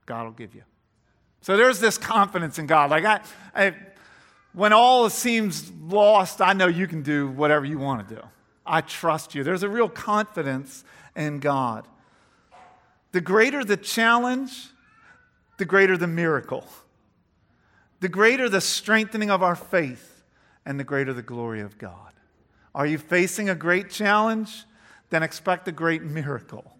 God 0.05 0.25
will 0.25 0.31
give 0.31 0.55
you. 0.55 0.63
So 1.41 1.57
there's 1.57 1.79
this 1.79 1.97
confidence 1.97 2.59
in 2.59 2.67
God. 2.67 2.91
Like, 2.91 3.05
I, 3.05 3.21
I, 3.55 3.75
when 4.53 4.73
all 4.73 5.09
seems 5.09 5.71
lost, 5.71 6.41
I 6.41 6.53
know 6.53 6.67
you 6.67 6.87
can 6.87 7.01
do 7.01 7.29
whatever 7.29 7.65
you 7.65 7.79
want 7.79 8.07
to 8.07 8.15
do. 8.15 8.21
I 8.65 8.81
trust 8.81 9.33
you. 9.33 9.43
There's 9.43 9.63
a 9.63 9.69
real 9.69 9.89
confidence 9.89 10.83
in 11.15 11.39
God. 11.39 11.87
The 13.11 13.21
greater 13.21 13.63
the 13.63 13.77
challenge, 13.77 14.67
the 15.57 15.65
greater 15.65 15.97
the 15.97 16.07
miracle. 16.07 16.65
The 17.99 18.09
greater 18.09 18.49
the 18.49 18.61
strengthening 18.61 19.29
of 19.29 19.43
our 19.43 19.55
faith, 19.55 20.23
and 20.65 20.79
the 20.79 20.83
greater 20.83 21.13
the 21.13 21.21
glory 21.21 21.61
of 21.61 21.77
God. 21.77 22.13
Are 22.73 22.85
you 22.85 22.97
facing 22.97 23.49
a 23.49 23.55
great 23.55 23.89
challenge? 23.89 24.65
Then 25.09 25.23
expect 25.23 25.67
a 25.67 25.71
great 25.71 26.03
miracle. 26.03 26.77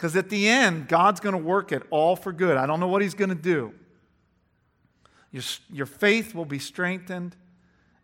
Because 0.00 0.16
at 0.16 0.30
the 0.30 0.48
end, 0.48 0.88
God's 0.88 1.20
going 1.20 1.34
to 1.34 1.38
work 1.38 1.72
it 1.72 1.82
all 1.90 2.16
for 2.16 2.32
good. 2.32 2.56
I 2.56 2.64
don't 2.64 2.80
know 2.80 2.88
what 2.88 3.02
He's 3.02 3.12
going 3.12 3.28
to 3.28 3.34
do. 3.34 3.74
Your, 5.30 5.42
your 5.70 5.84
faith 5.84 6.34
will 6.34 6.46
be 6.46 6.58
strengthened, 6.58 7.36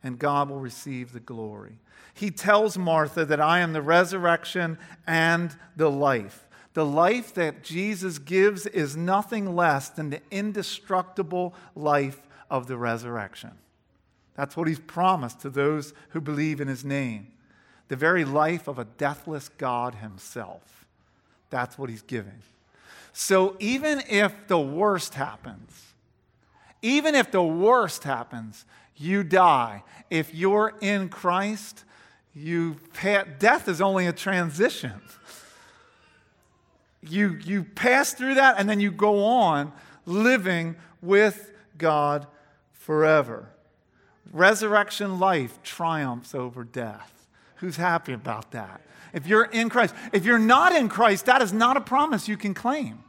and 0.03 0.19
God 0.19 0.51
will 0.51 0.61
receive 0.61 1.15
the 1.15 1.21
glory. 1.21 1.79
He 2.13 2.31
tells 2.31 2.77
Martha 2.77 3.25
that 3.25 3.41
I 3.41 3.61
am 3.61 3.73
the 3.73 3.81
resurrection 3.81 4.77
and 5.07 5.57
the 5.75 5.91
life. 5.91 6.47
The 6.75 6.85
life 6.85 7.33
that 7.33 7.65
Jesus 7.65 8.19
gives 8.19 8.67
is 8.67 8.95
nothing 8.95 9.57
less 9.57 9.89
than 9.89 10.11
the 10.11 10.21
indestructible 10.31 11.55
life 11.75 12.21
of 12.51 12.67
the 12.67 12.77
resurrection. 12.77 13.53
That's 14.35 14.55
what 14.55 14.69
he's 14.69 14.81
promised 14.81 15.41
to 15.41 15.49
those 15.49 15.95
who 16.11 16.21
believe 16.21 16.61
in 16.61 16.69
his 16.69 16.85
name. 16.85 17.29
The 17.89 17.97
very 17.97 18.27
life 18.27 18.69
of 18.69 18.79
a 18.79 18.85
deathless 18.85 19.49
God 19.49 19.95
himself. 19.95 20.86
That's 21.51 21.79
what 21.79 21.91
he's 21.91 22.03
giving. 22.03 22.43
So 23.13 23.57
even 23.61 24.03
if 24.09 24.47
the 24.47 24.59
worst 24.59 25.15
happens, 25.15 25.95
even 26.83 27.15
if 27.15 27.31
the 27.31 27.43
worst 27.43 28.05
happens, 28.05 28.65
you 28.97 29.23
die. 29.23 29.83
If 30.11 30.35
you're 30.35 30.75
in 30.81 31.09
Christ, 31.09 31.85
you 32.35 32.77
death 33.39 33.69
is 33.69 33.81
only 33.81 34.07
a 34.07 34.13
transition. 34.13 35.01
You, 37.03 37.39
you 37.45 37.65
pass 37.65 38.13
through 38.13 38.35
that 38.35 38.57
and 38.59 38.69
then 38.69 38.81
you 38.81 38.91
go 38.91 39.25
on 39.25 39.73
living 40.05 40.77
with 41.01 41.53
God 41.79 42.27
forever. 42.73 43.49
Resurrection 44.33 45.19
life 45.19 45.63
triumphs 45.63 46.35
over 46.35 46.65
death. 46.65 47.26
Who's 47.57 47.77
happy 47.77 48.13
about 48.13 48.53
that? 48.53 48.81
if 49.17 49.27
you're 49.27 49.45
in 49.45 49.71
Christ. 49.71 49.95
If 50.13 50.27
you're 50.27 50.39
not 50.39 50.75
in 50.75 50.91
Christ, 50.91 51.25
that 51.25 51.41
is 51.41 51.53
not 51.53 51.79
a 51.79 51.81
promise 51.81 52.29
you 52.29 52.37
can 52.37 52.53
claim. 52.53 53.03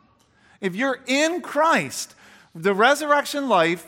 If 0.62 0.74
you're 0.74 1.02
in 1.06 1.42
Christ, 1.42 2.16
the 2.56 2.74
resurrection 2.74 3.50
life 3.50 3.86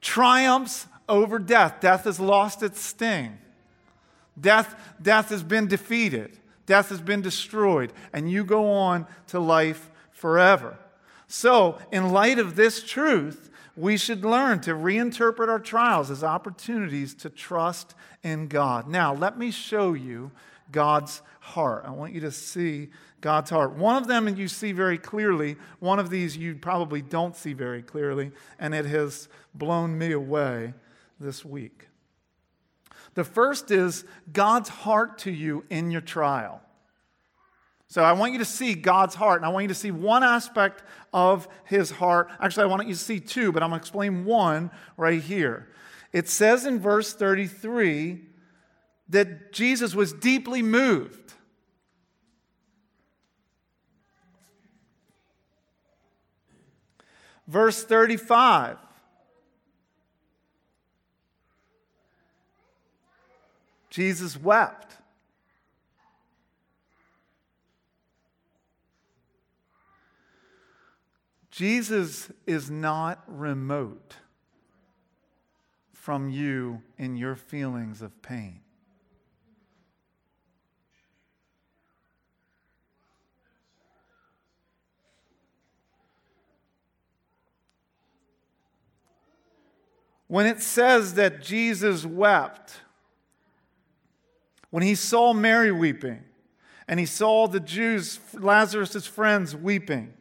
triumphs 0.00 0.86
over 1.08 1.40
death. 1.40 1.80
Death 1.80 2.04
has 2.04 2.20
lost 2.20 2.62
its 2.62 2.80
sting. 2.80 3.38
Death, 4.40 4.76
death 5.02 5.30
has 5.30 5.42
been 5.42 5.66
defeated. 5.66 6.38
Death 6.64 6.90
has 6.90 7.00
been 7.00 7.22
destroyed. 7.22 7.92
And 8.12 8.30
you 8.30 8.44
go 8.44 8.70
on 8.70 9.06
to 9.28 9.40
life 9.40 9.90
forever. 10.12 10.78
So, 11.26 11.78
in 11.90 12.12
light 12.12 12.38
of 12.38 12.54
this 12.54 12.84
truth, 12.84 13.50
we 13.76 13.96
should 13.98 14.24
learn 14.24 14.60
to 14.60 14.72
reinterpret 14.72 15.48
our 15.48 15.58
trials 15.58 16.10
as 16.10 16.24
opportunities 16.24 17.14
to 17.14 17.30
trust 17.30 17.94
in 18.22 18.48
God. 18.48 18.88
Now, 18.88 19.14
let 19.14 19.38
me 19.38 19.50
show 19.50 19.92
you 19.92 20.30
God's 20.72 21.22
heart. 21.40 21.84
I 21.86 21.90
want 21.90 22.14
you 22.14 22.20
to 22.22 22.30
see 22.30 22.88
God's 23.20 23.50
heart. 23.50 23.74
One 23.74 23.96
of 23.96 24.06
them 24.06 24.28
you 24.28 24.48
see 24.48 24.72
very 24.72 24.98
clearly, 24.98 25.56
one 25.78 25.98
of 25.98 26.10
these 26.10 26.36
you 26.36 26.54
probably 26.56 27.02
don't 27.02 27.36
see 27.36 27.52
very 27.52 27.82
clearly, 27.82 28.32
and 28.58 28.74
it 28.74 28.86
has 28.86 29.28
blown 29.54 29.96
me 29.96 30.12
away 30.12 30.74
this 31.20 31.44
week. 31.44 31.88
The 33.14 33.24
first 33.24 33.70
is 33.70 34.04
God's 34.32 34.68
heart 34.68 35.18
to 35.18 35.30
you 35.30 35.64
in 35.70 35.90
your 35.90 36.02
trial. 36.02 36.60
So 37.88 38.02
I 38.02 38.12
want 38.12 38.32
you 38.32 38.40
to 38.40 38.44
see 38.44 38.74
God's 38.74 39.14
heart, 39.14 39.40
and 39.40 39.46
I 39.46 39.48
want 39.48 39.64
you 39.64 39.68
to 39.68 39.74
see 39.74 39.90
one 39.92 40.24
aspect 40.24 40.82
of 41.12 41.46
his 41.64 41.90
heart. 41.90 42.30
Actually, 42.40 42.64
I 42.64 42.66
want 42.66 42.86
you 42.88 42.94
to 42.94 43.00
see 43.00 43.20
two, 43.20 43.52
but 43.52 43.62
I'm 43.62 43.70
going 43.70 43.78
to 43.80 43.82
explain 43.82 44.24
one 44.24 44.70
right 44.96 45.22
here. 45.22 45.68
It 46.12 46.28
says 46.28 46.66
in 46.66 46.80
verse 46.80 47.14
33 47.14 48.22
that 49.10 49.52
Jesus 49.52 49.94
was 49.94 50.12
deeply 50.12 50.62
moved. 50.62 51.34
Verse 57.46 57.84
35. 57.84 58.78
Jesus 63.90 64.36
wept. 64.36 64.95
Jesus 71.56 72.30
is 72.46 72.70
not 72.70 73.24
remote 73.26 74.16
from 75.94 76.28
you 76.28 76.82
in 76.98 77.16
your 77.16 77.34
feelings 77.34 78.02
of 78.02 78.20
pain. 78.20 78.60
When 90.28 90.44
it 90.44 90.60
says 90.60 91.14
that 91.14 91.40
Jesus 91.40 92.04
wept, 92.04 92.82
when 94.68 94.82
he 94.82 94.94
saw 94.94 95.32
Mary 95.32 95.72
weeping, 95.72 96.22
and 96.86 97.00
he 97.00 97.06
saw 97.06 97.48
the 97.48 97.60
Jews, 97.60 98.20
Lazarus' 98.34 99.06
friends, 99.06 99.56
weeping, 99.56 100.12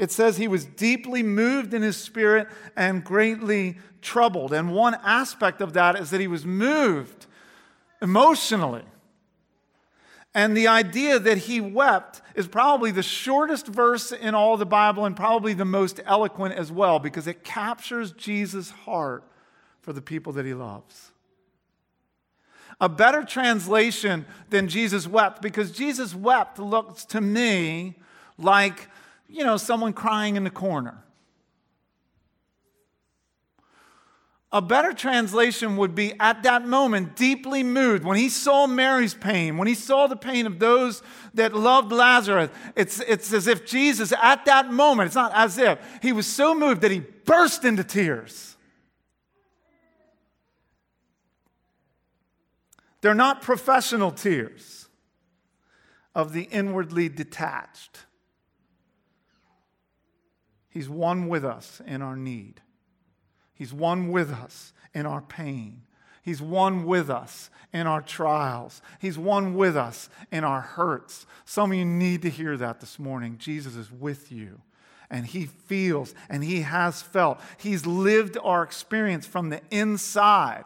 it 0.00 0.10
says 0.10 0.38
he 0.38 0.48
was 0.48 0.64
deeply 0.64 1.22
moved 1.22 1.74
in 1.74 1.82
his 1.82 1.98
spirit 1.98 2.48
and 2.74 3.04
greatly 3.04 3.76
troubled. 4.00 4.54
And 4.54 4.72
one 4.72 4.94
aspect 5.04 5.60
of 5.60 5.74
that 5.74 5.94
is 5.98 6.08
that 6.08 6.22
he 6.22 6.26
was 6.26 6.46
moved 6.46 7.26
emotionally. 8.00 8.84
And 10.34 10.56
the 10.56 10.68
idea 10.68 11.18
that 11.18 11.36
he 11.36 11.60
wept 11.60 12.22
is 12.34 12.48
probably 12.48 12.90
the 12.92 13.02
shortest 13.02 13.66
verse 13.66 14.10
in 14.10 14.34
all 14.34 14.56
the 14.56 14.64
Bible 14.64 15.04
and 15.04 15.14
probably 15.14 15.52
the 15.52 15.66
most 15.66 16.00
eloquent 16.06 16.54
as 16.54 16.72
well 16.72 16.98
because 16.98 17.26
it 17.26 17.44
captures 17.44 18.12
Jesus' 18.12 18.70
heart 18.70 19.22
for 19.82 19.92
the 19.92 20.00
people 20.00 20.32
that 20.32 20.46
he 20.46 20.54
loves. 20.54 21.10
A 22.80 22.88
better 22.88 23.22
translation 23.22 24.24
than 24.48 24.66
Jesus 24.68 25.06
wept, 25.06 25.42
because 25.42 25.72
Jesus 25.72 26.14
wept 26.14 26.58
looks 26.58 27.04
to 27.06 27.20
me 27.20 27.96
like, 28.38 28.88
you 29.30 29.44
know, 29.44 29.56
someone 29.56 29.92
crying 29.92 30.36
in 30.36 30.44
the 30.44 30.50
corner. 30.50 31.04
A 34.52 34.60
better 34.60 34.92
translation 34.92 35.76
would 35.76 35.94
be 35.94 36.12
at 36.18 36.42
that 36.42 36.66
moment, 36.66 37.14
deeply 37.14 37.62
moved. 37.62 38.02
When 38.02 38.16
he 38.16 38.28
saw 38.28 38.66
Mary's 38.66 39.14
pain, 39.14 39.56
when 39.56 39.68
he 39.68 39.74
saw 39.74 40.08
the 40.08 40.16
pain 40.16 40.44
of 40.44 40.58
those 40.58 41.04
that 41.34 41.54
loved 41.54 41.92
Lazarus, 41.92 42.50
it's, 42.74 42.98
it's 43.06 43.32
as 43.32 43.46
if 43.46 43.64
Jesus, 43.64 44.12
at 44.20 44.44
that 44.46 44.72
moment, 44.72 45.06
it's 45.06 45.14
not 45.14 45.30
as 45.34 45.56
if, 45.56 45.78
he 46.02 46.12
was 46.12 46.26
so 46.26 46.52
moved 46.52 46.80
that 46.80 46.90
he 46.90 46.98
burst 46.98 47.64
into 47.64 47.84
tears. 47.84 48.56
They're 53.02 53.14
not 53.14 53.42
professional 53.42 54.10
tears 54.10 54.88
of 56.12 56.32
the 56.32 56.42
inwardly 56.42 57.08
detached. 57.08 58.00
He's 60.70 60.88
one 60.88 61.28
with 61.28 61.44
us 61.44 61.82
in 61.86 62.00
our 62.00 62.16
need. 62.16 62.60
He's 63.52 63.74
one 63.74 64.10
with 64.10 64.30
us 64.32 64.72
in 64.94 65.04
our 65.04 65.20
pain. 65.20 65.82
He's 66.22 66.40
one 66.40 66.86
with 66.86 67.10
us 67.10 67.50
in 67.72 67.86
our 67.86 68.00
trials. 68.00 68.80
He's 68.98 69.18
one 69.18 69.54
with 69.54 69.76
us 69.76 70.08
in 70.30 70.44
our 70.44 70.60
hurts. 70.60 71.26
Some 71.44 71.72
of 71.72 71.78
you 71.78 71.84
need 71.84 72.22
to 72.22 72.30
hear 72.30 72.56
that 72.56 72.80
this 72.80 72.98
morning. 72.98 73.36
Jesus 73.38 73.74
is 73.76 73.90
with 73.90 74.30
you, 74.30 74.60
and 75.10 75.26
He 75.26 75.46
feels 75.46 76.14
and 76.28 76.44
He 76.44 76.62
has 76.62 77.02
felt. 77.02 77.40
He's 77.58 77.86
lived 77.86 78.38
our 78.42 78.62
experience 78.62 79.26
from 79.26 79.48
the 79.50 79.60
inside. 79.70 80.64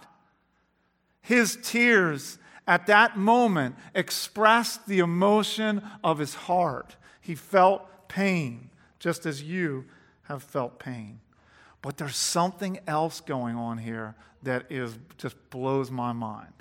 His 1.23 1.57
tears 1.63 2.39
at 2.67 2.87
that 2.87 3.17
moment 3.17 3.77
expressed 3.95 4.87
the 4.87 4.99
emotion 4.99 5.83
of 6.03 6.19
his 6.19 6.35
heart. 6.35 6.97
He 7.21 7.35
felt 7.35 8.09
pain, 8.09 8.71
just 8.99 9.27
as 9.27 9.43
you 9.43 9.85
have 10.25 10.43
felt 10.43 10.79
pain. 10.79 11.21
But 11.83 11.97
there's 11.97 12.17
something 12.17 12.81
else 12.87 13.21
going 13.21 13.57
on 13.57 13.79
here 13.79 14.15
that 14.43 14.67
is 14.71 14.99
just 15.19 15.37
blows 15.51 15.91
my 15.91 16.13
mind. 16.13 16.53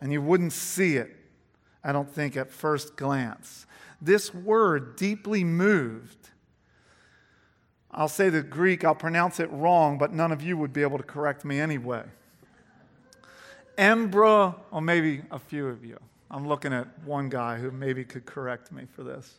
And 0.00 0.12
you 0.12 0.22
wouldn't 0.22 0.52
see 0.52 0.96
it, 0.96 1.16
I 1.82 1.92
don't 1.92 2.10
think, 2.10 2.36
at 2.36 2.50
first 2.50 2.96
glance. 2.96 3.66
This 4.00 4.32
word, 4.34 4.96
deeply 4.96 5.42
moved, 5.42 6.30
I'll 7.96 8.08
say 8.08 8.28
the 8.28 8.42
Greek, 8.42 8.84
I'll 8.84 8.94
pronounce 8.94 9.40
it 9.40 9.50
wrong, 9.50 9.96
but 9.96 10.12
none 10.12 10.30
of 10.30 10.42
you 10.42 10.58
would 10.58 10.72
be 10.72 10.82
able 10.82 10.98
to 10.98 11.04
correct 11.04 11.46
me 11.46 11.58
anyway. 11.58 12.04
Embra, 13.78 14.54
or 14.70 14.82
maybe 14.82 15.22
a 15.30 15.38
few 15.38 15.66
of 15.68 15.82
you. 15.82 15.98
I'm 16.30 16.46
looking 16.46 16.74
at 16.74 16.86
one 17.04 17.30
guy 17.30 17.56
who 17.58 17.70
maybe 17.70 18.04
could 18.04 18.26
correct 18.26 18.70
me 18.70 18.84
for 18.84 19.02
this. 19.02 19.38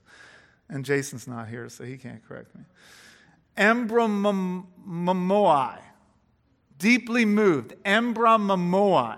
And 0.69 0.83
Jason's 0.83 1.27
not 1.27 1.47
here, 1.47 1.69
so 1.69 1.83
he 1.83 1.97
can't 1.97 2.27
correct 2.27 2.53
me. 2.55 2.63
Embramomoi, 3.57 4.65
deeply 6.77 7.25
moved. 7.25 7.73
Embramomoi. 7.83 9.17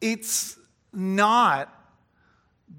It's 0.00 0.56
not 0.92 1.76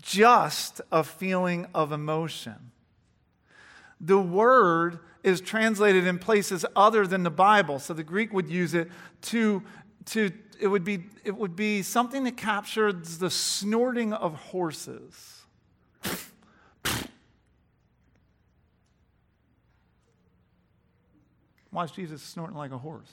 just 0.01 0.81
a 0.91 1.03
feeling 1.03 1.67
of 1.73 1.91
emotion. 1.91 2.71
The 3.99 4.17
word 4.19 4.99
is 5.23 5.41
translated 5.41 6.07
in 6.07 6.17
places 6.17 6.65
other 6.75 7.05
than 7.05 7.21
the 7.23 7.29
Bible. 7.29 7.77
So 7.77 7.93
the 7.93 8.03
Greek 8.03 8.33
would 8.33 8.49
use 8.49 8.73
it 8.73 8.89
to, 9.23 9.61
to 10.05 10.31
it, 10.61 10.67
would 10.67 10.83
be, 10.83 11.05
it 11.23 11.35
would 11.35 11.55
be 11.55 11.81
something 11.81 12.23
that 12.25 12.37
captures 12.37 13.17
the 13.17 13.31
snorting 13.31 14.13
of 14.13 14.35
horses. 14.35 15.41
Why 21.71 21.85
is 21.85 21.91
Jesus 21.91 22.21
snorting 22.21 22.55
like 22.55 22.71
a 22.71 22.77
horse? 22.77 23.11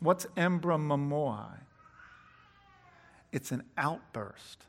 What's 0.00 0.26
embra 0.36 0.76
embramomoi? 0.76 1.46
It's 3.32 3.50
an 3.50 3.62
outburst, 3.78 4.64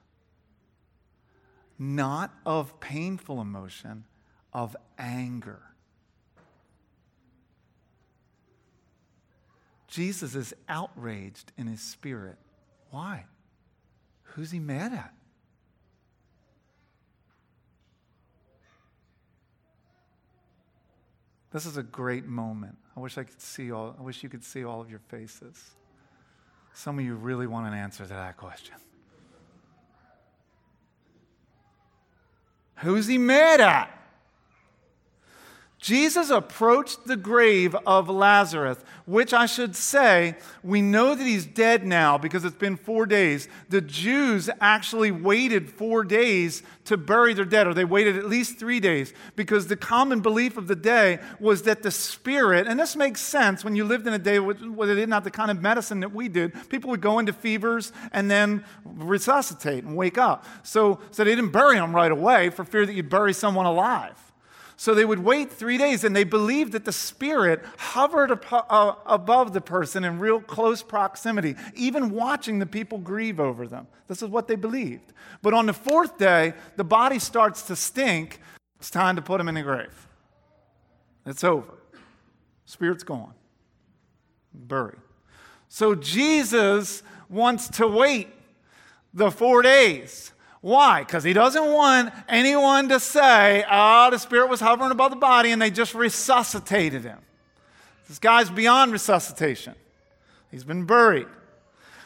not 1.78 2.34
of 2.46 2.80
painful 2.80 3.42
emotion, 3.42 4.06
of 4.54 4.78
anger. 4.98 5.75
Jesus 9.96 10.36
is 10.36 10.54
outraged 10.68 11.54
in 11.58 11.68
his 11.68 11.80
spirit. 11.80 12.36
Why? 12.92 13.24
Who's 14.24 14.52
he 14.52 14.60
mad 14.60 14.92
at? 14.92 15.14
This 21.54 21.66
is 21.66 21.78
a 21.78 21.84
great 21.84 22.26
moment. 22.26 22.76
I 22.98 23.00
wish 23.00 23.18
I 23.18 23.24
could 23.24 23.40
see 23.40 23.72
all, 23.72 23.96
I 23.98 24.02
wish 24.02 24.22
you 24.22 24.28
could 24.28 24.44
see 24.44 24.66
all 24.66 24.82
of 24.82 24.90
your 24.90 25.00
faces. 25.00 25.64
Some 26.74 27.00
of 27.00 27.06
you 27.06 27.16
really 27.16 27.48
want 27.48 27.68
an 27.68 27.74
answer 27.74 28.04
to 28.04 28.10
that 28.10 28.36
question. 28.36 28.76
Who's 32.80 33.08
he 33.08 33.18
mad 33.18 33.62
at? 33.62 34.05
Jesus 35.86 36.32
approached 36.32 37.06
the 37.06 37.16
grave 37.16 37.76
of 37.86 38.10
Lazarus, 38.10 38.80
which 39.06 39.36
I 39.36 39.46
should 39.46 39.76
say, 39.76 40.36
we 40.64 40.82
know 40.82 41.14
that 41.14 41.24
he's 41.24 41.46
dead 41.46 41.86
now 41.86 42.18
because 42.18 42.44
it's 42.44 42.56
been 42.56 42.76
four 42.76 43.06
days. 43.06 43.48
The 43.70 43.82
Jews 43.82 44.50
actually 44.60 45.12
waited 45.12 45.70
four 45.70 46.04
days 46.04 46.64
to 46.86 46.98
bury 46.98 47.36
their 47.36 47.46
dead, 47.46 47.68
or 47.68 47.76
they 47.76 47.86
waited 47.86 48.18
at 48.18 48.26
least 48.26 48.58
three 48.58 48.80
days 48.80 49.14
because 49.36 49.68
the 49.68 49.76
common 49.76 50.22
belief 50.22 50.58
of 50.58 50.68
the 50.68 50.76
day 50.76 51.20
was 51.40 51.62
that 51.64 51.84
the 51.84 51.92
spirit, 51.92 52.66
and 52.66 52.80
this 52.80 52.96
makes 52.96 53.22
sense 53.22 53.64
when 53.64 53.76
you 53.76 53.84
lived 53.84 54.08
in 54.08 54.14
a 54.14 54.18
day 54.18 54.40
where 54.40 54.56
they 54.88 54.96
didn't 54.96 55.14
have 55.14 55.24
the 55.24 55.30
kind 55.30 55.52
of 55.52 55.62
medicine 55.62 56.00
that 56.00 56.16
we 56.16 56.28
did, 56.28 56.52
people 56.68 56.90
would 56.90 57.02
go 57.02 57.20
into 57.20 57.32
fevers 57.32 57.94
and 58.12 58.32
then 58.32 58.66
resuscitate 58.84 59.84
and 59.84 59.96
wake 59.96 60.18
up. 60.18 60.48
So, 60.64 61.00
so 61.12 61.24
they 61.24 61.36
didn't 61.36 61.52
bury 61.52 61.76
them 61.76 61.96
right 61.96 62.12
away 62.12 62.50
for 62.50 62.64
fear 62.64 62.88
that 62.88 62.94
you'd 62.94 63.10
bury 63.10 63.34
someone 63.34 63.68
alive. 63.68 64.20
So 64.78 64.94
they 64.94 65.06
would 65.06 65.20
wait 65.20 65.52
three 65.52 65.78
days, 65.78 66.04
and 66.04 66.16
they 66.16 66.26
believed 66.26 66.74
that 66.74 66.84
the 66.84 66.92
Spirit 66.92 67.64
hovered 67.78 68.40
uh, 68.52 68.96
above 69.06 69.54
the 69.54 69.62
person 69.62 70.04
in 70.04 70.20
real 70.20 70.42
close 70.42 70.84
proximity, 70.84 71.56
even 71.76 72.10
watching 72.10 72.60
the 72.60 72.66
people 72.66 72.98
grieve 72.98 73.40
over 73.40 73.68
them. 73.68 73.88
This 74.08 74.22
is 74.22 74.30
what 74.30 74.48
they 74.48 74.56
believed. 74.56 75.14
But 75.42 75.54
on 75.54 75.66
the 75.66 75.74
fourth 75.74 76.18
day, 76.18 76.54
the 76.76 76.84
body 76.84 77.20
starts 77.20 77.62
to 77.64 77.76
stink. 77.76 78.40
It's 78.78 78.90
time 78.90 79.16
to 79.16 79.22
put 79.22 79.40
him 79.40 79.48
in 79.48 79.56
the 79.56 79.62
grave. 79.62 80.08
It's 81.26 81.44
over. 81.44 81.74
Spirit's 82.66 83.04
gone. 83.04 83.34
Buried. 84.54 85.00
So 85.70 85.96
Jesus 85.96 87.02
wants 87.30 87.70
to 87.70 87.88
wait 87.88 88.28
the 89.14 89.32
four 89.32 89.62
days 89.62 90.34
why? 90.66 91.02
Because 91.04 91.24
he 91.24 91.32
doesn't 91.32 91.72
want 91.72 92.12
anyone 92.28 92.90
to 92.90 93.00
say, 93.00 93.64
oh, 93.70 94.10
the 94.10 94.18
spirit 94.18 94.50
was 94.50 94.60
hovering 94.60 94.90
above 94.90 95.12
the 95.12 95.16
body 95.16 95.52
and 95.52 95.62
they 95.62 95.70
just 95.70 95.94
resuscitated 95.94 97.04
him. 97.04 97.20
This 98.08 98.18
guy's 98.18 98.50
beyond 98.50 98.92
resuscitation, 98.92 99.76
he's 100.50 100.64
been 100.64 100.86
buried. 100.86 101.28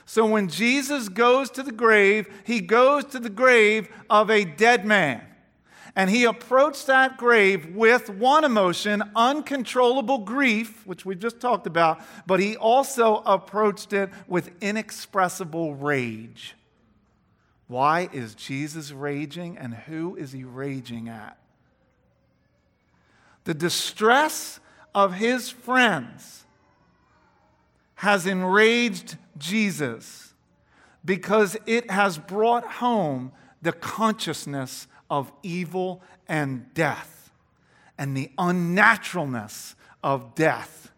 So 0.05 0.25
when 0.25 0.49
Jesus 0.49 1.07
goes 1.07 1.49
to 1.51 1.63
the 1.63 1.71
grave, 1.71 2.27
he 2.43 2.59
goes 2.59 3.05
to 3.05 3.19
the 3.19 3.29
grave 3.29 3.87
of 4.09 4.29
a 4.29 4.43
dead 4.43 4.85
man. 4.85 5.21
And 5.95 6.09
he 6.09 6.25
approached 6.25 6.87
that 6.87 7.17
grave 7.17 7.73
with 7.73 8.09
one 8.09 8.43
emotion, 8.43 9.03
uncontrollable 9.15 10.17
grief, 10.17 10.85
which 10.85 11.05
we've 11.05 11.17
just 11.17 11.39
talked 11.39 11.65
about, 11.65 12.01
but 12.27 12.41
he 12.41 12.57
also 12.57 13.23
approached 13.25 13.93
it 13.93 14.09
with 14.27 14.51
inexpressible 14.59 15.75
rage. 15.75 16.55
Why 17.69 18.09
is 18.11 18.33
Jesus 18.33 18.91
raging 18.91 19.55
and 19.55 19.75
who 19.75 20.15
is 20.15 20.31
he 20.31 20.43
raging 20.43 21.07
at? 21.07 21.37
The 23.43 23.53
distress 23.53 24.59
of 24.95 25.13
his 25.13 25.51
friends 25.51 26.45
has 27.93 28.25
enraged 28.25 29.17
Jesus 29.37 30.33
because 31.05 31.57
it 31.67 31.91
has 31.91 32.17
brought 32.17 32.65
home 32.65 33.31
the 33.61 33.73
consciousness 33.73 34.87
of 35.07 35.31
evil 35.43 36.01
and 36.27 36.73
death 36.73 37.31
and 37.99 38.17
the 38.17 38.31
unnaturalness 38.39 39.75
of 40.03 40.33
death. 40.33 40.91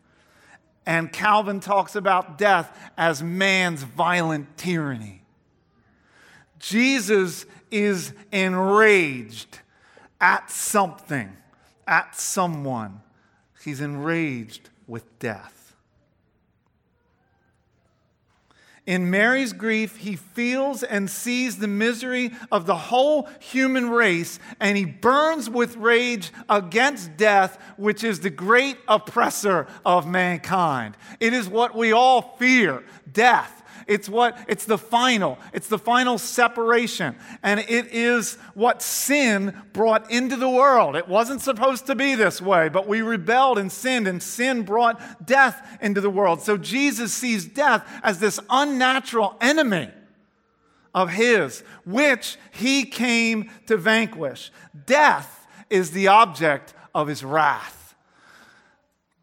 And 0.86 1.12
Calvin 1.12 1.60
talks 1.60 1.98
about 1.98 2.38
death 2.38 2.92
as 2.98 3.22
man's 3.22 3.84
violent 3.84 4.58
tyranny. 4.58 5.21
Jesus 6.62 7.46
is 7.72 8.14
enraged 8.32 9.60
at 10.20 10.50
something, 10.52 11.36
at 11.88 12.16
someone. 12.16 13.02
He's 13.64 13.82
enraged 13.82 14.70
with 14.88 15.20
death. 15.20 15.76
In 18.88 19.12
Mary's 19.12 19.54
grief, 19.54 19.98
he 19.98 20.16
feels 20.16 20.82
and 20.82 21.10
sees 21.10 21.58
the 21.58 21.68
misery 21.68 22.32
of 22.52 22.66
the 22.66 22.76
whole 22.76 23.30
human 23.40 23.90
race, 23.90 24.40
and 24.60 24.76
he 24.76 24.86
burns 24.86 25.50
with 25.50 25.78
rage 25.78 26.32
against 26.50 27.16
death, 27.16 27.62
which 27.78 28.04
is 28.04 28.20
the 28.20 28.32
great 28.32 28.78
oppressor 28.88 29.68
of 29.86 30.08
mankind. 30.08 30.98
It 31.20 31.34
is 31.34 31.48
what 31.48 31.76
we 31.76 31.92
all 31.92 32.36
fear 32.38 32.84
death. 33.12 33.61
It's 33.88 34.10
what 34.10 34.38
it's 34.48 34.66
the 34.66 34.78
final. 34.78 35.38
It's 35.54 35.68
the 35.68 35.80
final 35.80 36.18
separation. 36.18 37.16
And 37.44 37.60
it 37.60 37.88
is 37.88 38.36
what 38.54 38.82
sin 38.82 39.60
brought 39.74 40.12
into 40.12 40.36
the 40.36 40.50
world. 40.50 40.96
It 40.96 41.08
wasn't 41.08 41.42
supposed 41.42 41.88
to 41.88 41.96
be 41.96 42.16
this 42.16 42.42
way, 42.42 42.70
but 42.70 42.88
we 42.88 43.02
rebelled 43.02 43.58
and 43.58 43.72
sinned 43.72 44.08
and 44.08 44.22
sin 44.22 44.64
brought 44.64 45.26
death 45.26 45.78
into 45.82 46.02
the 46.02 46.10
world. 46.10 46.42
So 46.42 46.58
Jesus 46.58 47.14
sees 47.14 47.46
death 47.46 47.88
as 48.04 48.20
this 48.20 48.40
unnatural 48.50 49.36
enemy 49.42 49.90
of 50.94 51.10
his 51.10 51.64
which 51.86 52.38
he 52.52 52.84
came 52.84 53.50
to 53.68 53.78
vanquish. 53.78 54.52
Death 54.86 55.48
is 55.70 55.92
the 55.92 56.08
object 56.08 56.74
of 56.94 57.08
his 57.08 57.24
wrath. 57.24 57.96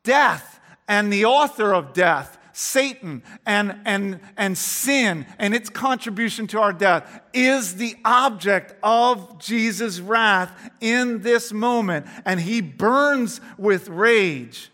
Death 0.02 0.60
and 0.86 1.12
the 1.12 1.26
author 1.26 1.74
of 1.74 1.92
death 1.92 2.37
Satan 2.58 3.22
and, 3.46 3.78
and, 3.84 4.18
and 4.36 4.58
sin 4.58 5.26
and 5.38 5.54
its 5.54 5.70
contribution 5.70 6.48
to 6.48 6.60
our 6.60 6.72
death 6.72 7.20
is 7.32 7.76
the 7.76 7.94
object 8.04 8.74
of 8.82 9.38
Jesus' 9.38 10.00
wrath 10.00 10.72
in 10.80 11.22
this 11.22 11.52
moment, 11.52 12.06
and 12.24 12.40
he 12.40 12.60
burns 12.60 13.40
with 13.58 13.88
rage. 13.88 14.72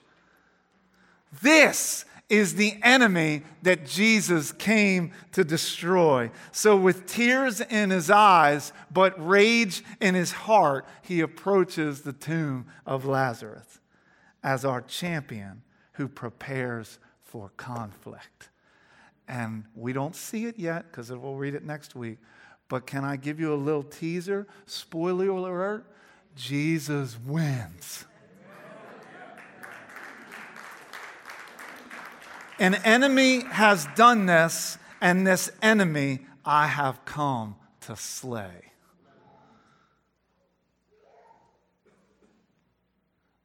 This 1.43 2.07
is 2.31 2.55
the 2.55 2.79
enemy 2.83 3.43
that 3.61 3.85
Jesus 3.85 4.51
came 4.53 5.13
to 5.33 5.45
destroy. 5.45 6.31
So, 6.53 6.79
with 6.79 7.05
tears 7.05 7.61
in 7.61 7.91
his 7.91 8.11
eyes, 8.11 8.73
but 8.91 9.15
rage 9.23 9.85
in 10.01 10.15
his 10.15 10.33
heart, 10.33 10.87
he 11.03 11.21
approaches 11.21 12.01
the 12.01 12.15
tomb 12.15 12.65
of 12.87 13.05
Lazarus 13.05 13.79
as 14.43 14.65
our 14.65 14.81
champion 14.81 15.61
who 15.93 16.09
prepares 16.09 16.99
for 17.35 17.51
conflict. 17.57 18.49
And 19.27 19.65
we 19.75 19.93
don't 19.93 20.15
see 20.15 20.45
it 20.45 20.57
yet 20.57 20.89
because 20.89 21.11
we'll 21.11 21.35
read 21.35 21.57
it 21.57 21.65
next 21.65 21.97
week. 21.97 22.19
But 22.69 22.87
can 22.87 23.03
I 23.03 23.17
give 23.17 23.41
you 23.41 23.53
a 23.53 23.57
little 23.57 23.83
teaser? 23.83 24.47
Spoiler 24.67 25.31
alert 25.31 25.85
Jesus 26.37 27.19
wins. 27.27 28.05
An 32.61 32.77
enemy 32.85 33.41
has 33.41 33.89
done 33.97 34.27
this, 34.27 34.79
and 35.01 35.27
this 35.27 35.51
enemy 35.61 36.21
I 36.45 36.69
have 36.69 37.05
come 37.05 37.57
to 37.81 37.97
slay. 37.97 38.74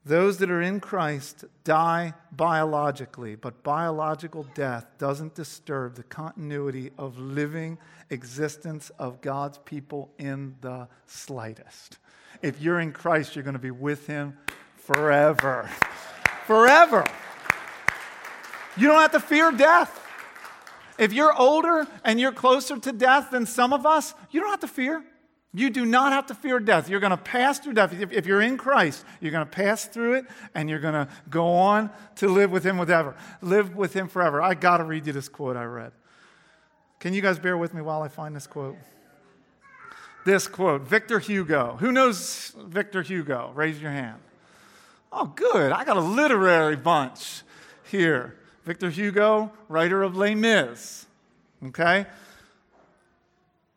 Those 0.09 0.39
that 0.39 0.49
are 0.49 0.63
in 0.63 0.79
Christ 0.79 1.45
die 1.63 2.15
biologically, 2.31 3.35
but 3.35 3.61
biological 3.61 4.43
death 4.55 4.87
doesn't 4.97 5.35
disturb 5.35 5.93
the 5.93 6.01
continuity 6.01 6.89
of 6.97 7.19
living 7.19 7.77
existence 8.09 8.89
of 8.97 9.21
God's 9.21 9.59
people 9.59 10.09
in 10.17 10.55
the 10.61 10.87
slightest. 11.05 11.99
If 12.41 12.59
you're 12.59 12.79
in 12.79 12.91
Christ, 12.91 13.35
you're 13.35 13.43
going 13.43 13.53
to 13.53 13.59
be 13.59 13.69
with 13.69 14.07
Him 14.07 14.35
forever. 14.77 15.69
Forever. 16.47 17.05
You 18.77 18.87
don't 18.87 19.01
have 19.01 19.11
to 19.11 19.19
fear 19.19 19.51
death. 19.51 20.07
If 20.97 21.13
you're 21.13 21.37
older 21.37 21.85
and 22.03 22.19
you're 22.19 22.31
closer 22.31 22.79
to 22.79 22.91
death 22.91 23.29
than 23.29 23.45
some 23.45 23.73
of 23.73 23.85
us, 23.85 24.15
you 24.31 24.39
don't 24.39 24.49
have 24.49 24.61
to 24.61 24.67
fear. 24.67 25.03
You 25.53 25.71
do 25.71 25.83
not 25.83 26.11
have 26.13 26.27
to 26.27 26.35
fear 26.35 26.59
death. 26.59 26.89
You're 26.89 26.99
going 26.99 27.09
to 27.09 27.17
pass 27.17 27.57
through 27.57 27.73
death. 27.73 27.91
If, 27.99 28.25
you're 28.27 28.41
in 28.41 28.57
Christ, 28.57 29.03
you're 29.19 29.31
going 29.31 29.45
to 29.45 29.51
pass 29.51 29.85
through 29.85 30.13
it 30.13 30.25
and 30.53 30.69
you're 30.69 30.79
going 30.79 30.93
to 30.93 31.07
go 31.29 31.47
on 31.47 31.89
to 32.17 32.27
live 32.27 32.51
with 32.51 32.63
Him 32.63 32.77
forever. 32.77 33.15
Live 33.41 33.75
with 33.75 33.93
Him 33.93 34.07
forever. 34.07 34.41
I 34.41 34.53
got 34.53 34.77
to 34.77 34.83
read 34.83 35.07
you 35.07 35.13
this 35.13 35.27
quote 35.27 35.57
I 35.57 35.63
read. 35.63 35.91
Can 36.99 37.13
you 37.13 37.21
guys 37.21 37.39
bear 37.39 37.57
with 37.57 37.73
me 37.73 37.81
while 37.81 38.03
I 38.03 38.09
find 38.09 38.35
this 38.35 38.45
quote? 38.45 38.77
This 40.23 40.47
quote 40.47 40.81
Victor 40.81 41.17
Hugo. 41.17 41.77
Who 41.79 41.91
knows 41.91 42.53
Victor 42.67 43.01
Hugo? 43.01 43.51
Raise 43.55 43.81
your 43.81 43.91
hand. 43.91 44.19
Oh, 45.11 45.25
good. 45.25 45.71
I 45.71 45.83
got 45.83 45.97
a 45.97 46.01
literary 46.01 46.75
bunch 46.75 47.41
here. 47.89 48.35
Victor 48.65 48.91
Hugo, 48.91 49.51
writer 49.67 50.03
of 50.03 50.15
Les 50.15 50.35
Mis. 50.35 51.07
Okay? 51.65 52.05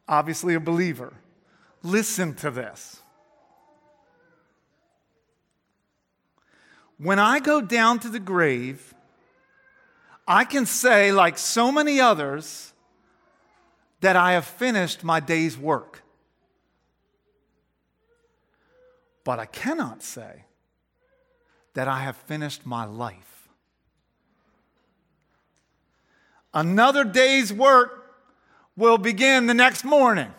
Obviously 0.06 0.52
a 0.52 0.60
believer. 0.60 1.14
Listen 1.82 2.34
to 2.34 2.50
this. 2.50 3.00
When 6.98 7.18
I 7.18 7.40
go 7.40 7.60
down 7.60 7.98
to 8.00 8.08
the 8.08 8.20
grave, 8.20 8.94
I 10.26 10.44
can 10.44 10.66
say, 10.66 11.10
like 11.10 11.36
so 11.36 11.72
many 11.72 12.00
others, 12.00 12.72
that 14.00 14.16
I 14.16 14.32
have 14.32 14.44
finished 14.44 15.02
my 15.02 15.20
day's 15.20 15.56
work. 15.56 16.02
But 19.24 19.38
I 19.38 19.46
cannot 19.46 20.02
say 20.02 20.44
that 21.74 21.88
I 21.88 22.00
have 22.00 22.16
finished 22.16 22.66
my 22.66 22.84
life. 22.84 23.48
Another 26.52 27.04
day's 27.04 27.52
work 27.52 28.14
will 28.76 28.98
begin 28.98 29.46
the 29.46 29.54
next 29.54 29.84
morning. 29.84 30.32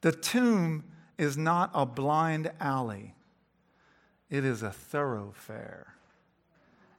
The 0.00 0.12
tomb 0.12 0.84
is 1.16 1.36
not 1.36 1.70
a 1.74 1.84
blind 1.84 2.50
alley, 2.60 3.14
it 4.30 4.44
is 4.44 4.62
a 4.62 4.70
thoroughfare. 4.70 5.94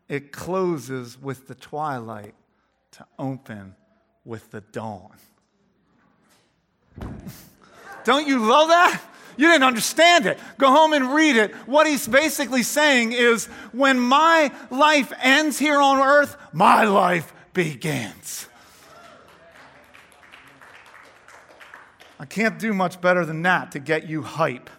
It 0.08 0.32
closes 0.32 1.22
with 1.22 1.48
the 1.48 1.54
twilight 1.54 2.34
to 2.94 3.06
open 3.20 3.76
with 4.26 4.50
the 4.50 4.62
dawn. 4.62 5.12
Don't 8.04 8.28
you 8.28 8.40
love 8.40 8.70
that? 8.70 9.02
You 9.38 9.48
didn't 9.48 9.64
understand 9.64 10.26
it. 10.26 10.38
Go 10.58 10.70
home 10.70 10.92
and 10.92 11.14
read 11.14 11.38
it. 11.38 11.54
What 11.66 11.88
he's 11.88 12.06
basically 12.06 12.64
saying 12.64 13.14
is 13.14 13.46
when 13.72 13.98
my 13.98 14.52
life 14.70 15.14
ends 15.22 15.58
here 15.58 15.80
on 15.80 16.00
earth, 16.00 16.36
my 16.52 16.84
life 16.84 17.32
begins. 17.54 18.49
I 22.20 22.26
can't 22.26 22.60
do 22.60 22.74
much 22.74 23.00
better 23.00 23.26
than 23.26 23.42
that 23.44 23.72
to 23.72 23.80
get 23.80 24.10
you 24.10 24.22
hype. 24.22 24.70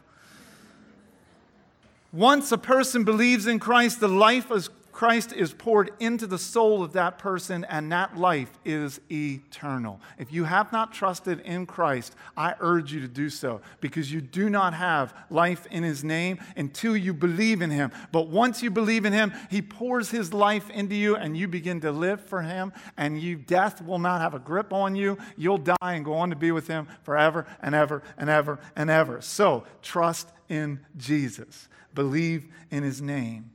Once 2.13 2.53
a 2.53 2.59
person 2.59 3.05
believes 3.05 3.47
in 3.47 3.59
Christ, 3.59 4.01
the 4.01 4.09
life 4.09 4.51
of 4.51 4.69
Christ 5.01 5.33
is 5.33 5.55
poured 5.55 5.93
into 5.99 6.27
the 6.27 6.37
soul 6.37 6.83
of 6.83 6.93
that 6.93 7.17
person, 7.17 7.65
and 7.71 7.91
that 7.91 8.19
life 8.19 8.51
is 8.67 9.01
eternal. 9.11 9.99
If 10.19 10.31
you 10.31 10.45
have 10.45 10.73
not 10.73 10.93
trusted 10.93 11.41
in 11.41 11.65
Christ, 11.65 12.15
I 12.37 12.55
urge 12.61 12.93
you 12.93 13.01
to 13.01 13.09
do 13.09 13.31
so 13.31 13.63
because 13.81 14.13
you 14.13 14.21
do 14.21 14.51
not 14.51 14.75
have 14.75 15.15
life 15.31 15.67
in 15.71 15.85
His 15.85 16.05
name 16.05 16.39
until 16.55 16.95
you 16.95 17.15
believe 17.15 17.63
in 17.63 17.71
Him. 17.71 17.93
But 18.13 18.29
once 18.29 18.63
you 18.63 18.71
believe 18.71 19.07
in 19.07 19.15
Him, 19.15 19.33
He 19.51 19.63
pours 19.63 20.11
His 20.11 20.35
life 20.35 20.69
into 20.69 20.95
you, 20.95 21.17
and 21.17 21.35
you 21.35 21.49
begin 21.49 21.81
to 21.81 21.93
live 21.93 22.21
for 22.21 22.43
Him, 22.43 22.71
and 22.99 23.19
you, 23.19 23.37
death 23.37 23.81
will 23.81 24.01
not 24.01 24.21
have 24.21 24.35
a 24.35 24.39
grip 24.39 24.71
on 24.71 24.95
you. 24.97 25.17
You'll 25.35 25.57
die 25.57 25.77
and 25.81 26.05
go 26.05 26.13
on 26.13 26.29
to 26.29 26.37
be 26.37 26.53
with 26.53 26.67
Him 26.67 26.87
forever 27.05 27.47
and 27.63 27.75
ever 27.75 28.03
and 28.19 28.29
ever 28.29 28.59
and 28.77 28.91
ever. 28.91 29.23
So 29.23 29.65
trust 29.81 30.29
in 30.51 30.79
Jesus, 30.99 31.71
believe 31.95 32.49
in 32.71 32.83
His 32.83 33.01
name. 33.01 33.53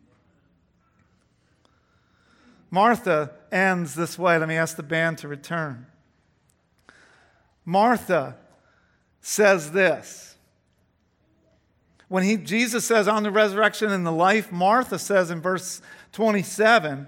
Martha 2.76 3.32
ends 3.54 3.96
this 3.96 4.20
way. 4.20 4.38
Let 4.38 4.50
me 4.50 4.58
ask 4.58 4.76
the 4.76 4.84
band 4.84 5.20
to 5.20 5.30
return. 5.30 5.86
Martha 7.64 8.36
says 9.22 9.72
this. 9.72 10.36
When 12.10 12.24
he, 12.24 12.36
Jesus 12.36 12.84
says 12.84 13.08
on 13.08 13.24
the 13.24 13.32
resurrection 13.32 13.92
and 13.92 14.06
the 14.06 14.12
life, 14.12 14.52
Martha 14.52 15.00
says 15.00 15.32
in 15.32 15.40
verse 15.40 15.82
27, 16.12 17.08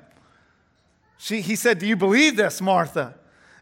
she, 1.17 1.41
he 1.41 1.57
said, 1.57 1.79
Do 1.79 1.85
you 1.85 1.97
believe 1.97 2.37
this, 2.37 2.61
Martha? 2.61 3.15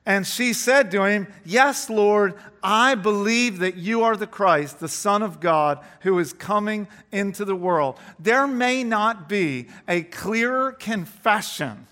And 0.05 0.27
she 0.27 0.53
said 0.53 0.91
to 0.91 1.05
him, 1.05 1.25
Yes, 1.43 1.89
Lord, 1.89 2.35
I 2.61 2.93
believe 2.93 3.57
that 3.57 3.77
you 3.77 4.03
are 4.03 4.15
the 4.15 4.27
Christ, 4.27 4.79
the 4.79 4.87
Son 4.87 5.23
of 5.23 5.39
God, 5.39 5.83
who 6.01 6.19
is 6.19 6.33
coming 6.33 6.87
into 7.11 7.45
the 7.45 7.55
world. 7.55 7.97
There 8.19 8.45
may 8.45 8.83
not 8.83 9.27
be 9.27 9.69
a 9.87 10.03
clearer 10.03 10.71
confession 10.71 11.87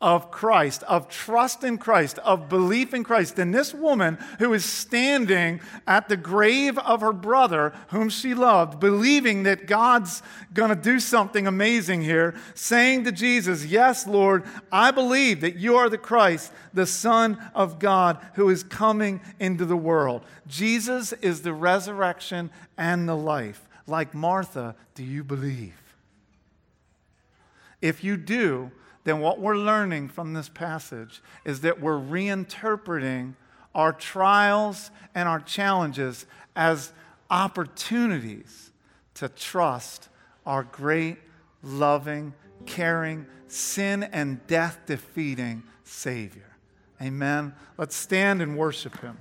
of 0.00 0.30
Christ, 0.30 0.82
of 0.84 1.08
trust 1.08 1.62
in 1.62 1.76
Christ, 1.76 2.18
of 2.20 2.48
belief 2.48 2.94
in 2.94 3.04
Christ 3.04 3.36
than 3.36 3.50
this 3.50 3.74
woman 3.74 4.18
who 4.38 4.54
is 4.54 4.64
standing 4.64 5.60
at 5.86 6.08
the 6.08 6.16
grave 6.16 6.78
of 6.78 7.02
her 7.02 7.12
brother, 7.12 7.74
whom 7.88 8.08
she 8.08 8.32
loved, 8.32 8.80
believing 8.80 9.42
that 9.42 9.66
God's 9.66 10.22
going 10.54 10.70
to 10.70 10.76
do 10.76 11.00
something 11.00 11.46
amazing 11.46 12.00
here, 12.00 12.34
saying 12.54 13.04
to 13.04 13.12
Jesus, 13.12 13.66
Yes, 13.66 14.06
Lord, 14.06 14.44
I 14.72 14.90
believe 14.90 15.42
that 15.42 15.56
you 15.56 15.76
are 15.76 15.90
the 15.90 15.98
Christ, 15.98 16.50
the 16.72 16.86
Son 16.86 17.38
of 17.54 17.78
God, 17.78 18.18
who 18.34 18.48
is 18.48 18.62
coming 18.62 19.20
into 19.38 19.66
the 19.66 19.76
world. 19.76 20.24
Jesus 20.46 21.12
is 21.14 21.42
the 21.42 21.52
resurrection 21.52 22.50
and 22.78 23.06
the 23.06 23.16
life. 23.16 23.68
Like 23.86 24.14
Martha, 24.14 24.76
do 24.94 25.04
you 25.04 25.24
believe? 25.24 25.74
If 27.82 28.04
you 28.04 28.16
do, 28.16 28.70
then 29.04 29.20
what 29.20 29.40
we're 29.40 29.56
learning 29.56 30.08
from 30.08 30.34
this 30.34 30.48
passage 30.48 31.22
is 31.44 31.62
that 31.62 31.80
we're 31.80 31.98
reinterpreting 31.98 33.34
our 33.74 33.92
trials 33.92 34.90
and 35.14 35.28
our 35.28 35.40
challenges 35.40 36.26
as 36.54 36.92
opportunities 37.30 38.72
to 39.14 39.28
trust 39.28 40.08
our 40.44 40.64
great, 40.64 41.18
loving, 41.62 42.34
caring, 42.66 43.26
sin 43.48 44.02
and 44.02 44.46
death 44.46 44.78
defeating 44.86 45.62
Savior. 45.84 46.56
Amen. 47.00 47.54
Let's 47.78 47.96
stand 47.96 48.42
and 48.42 48.56
worship 48.56 49.00
Him. 49.00 49.16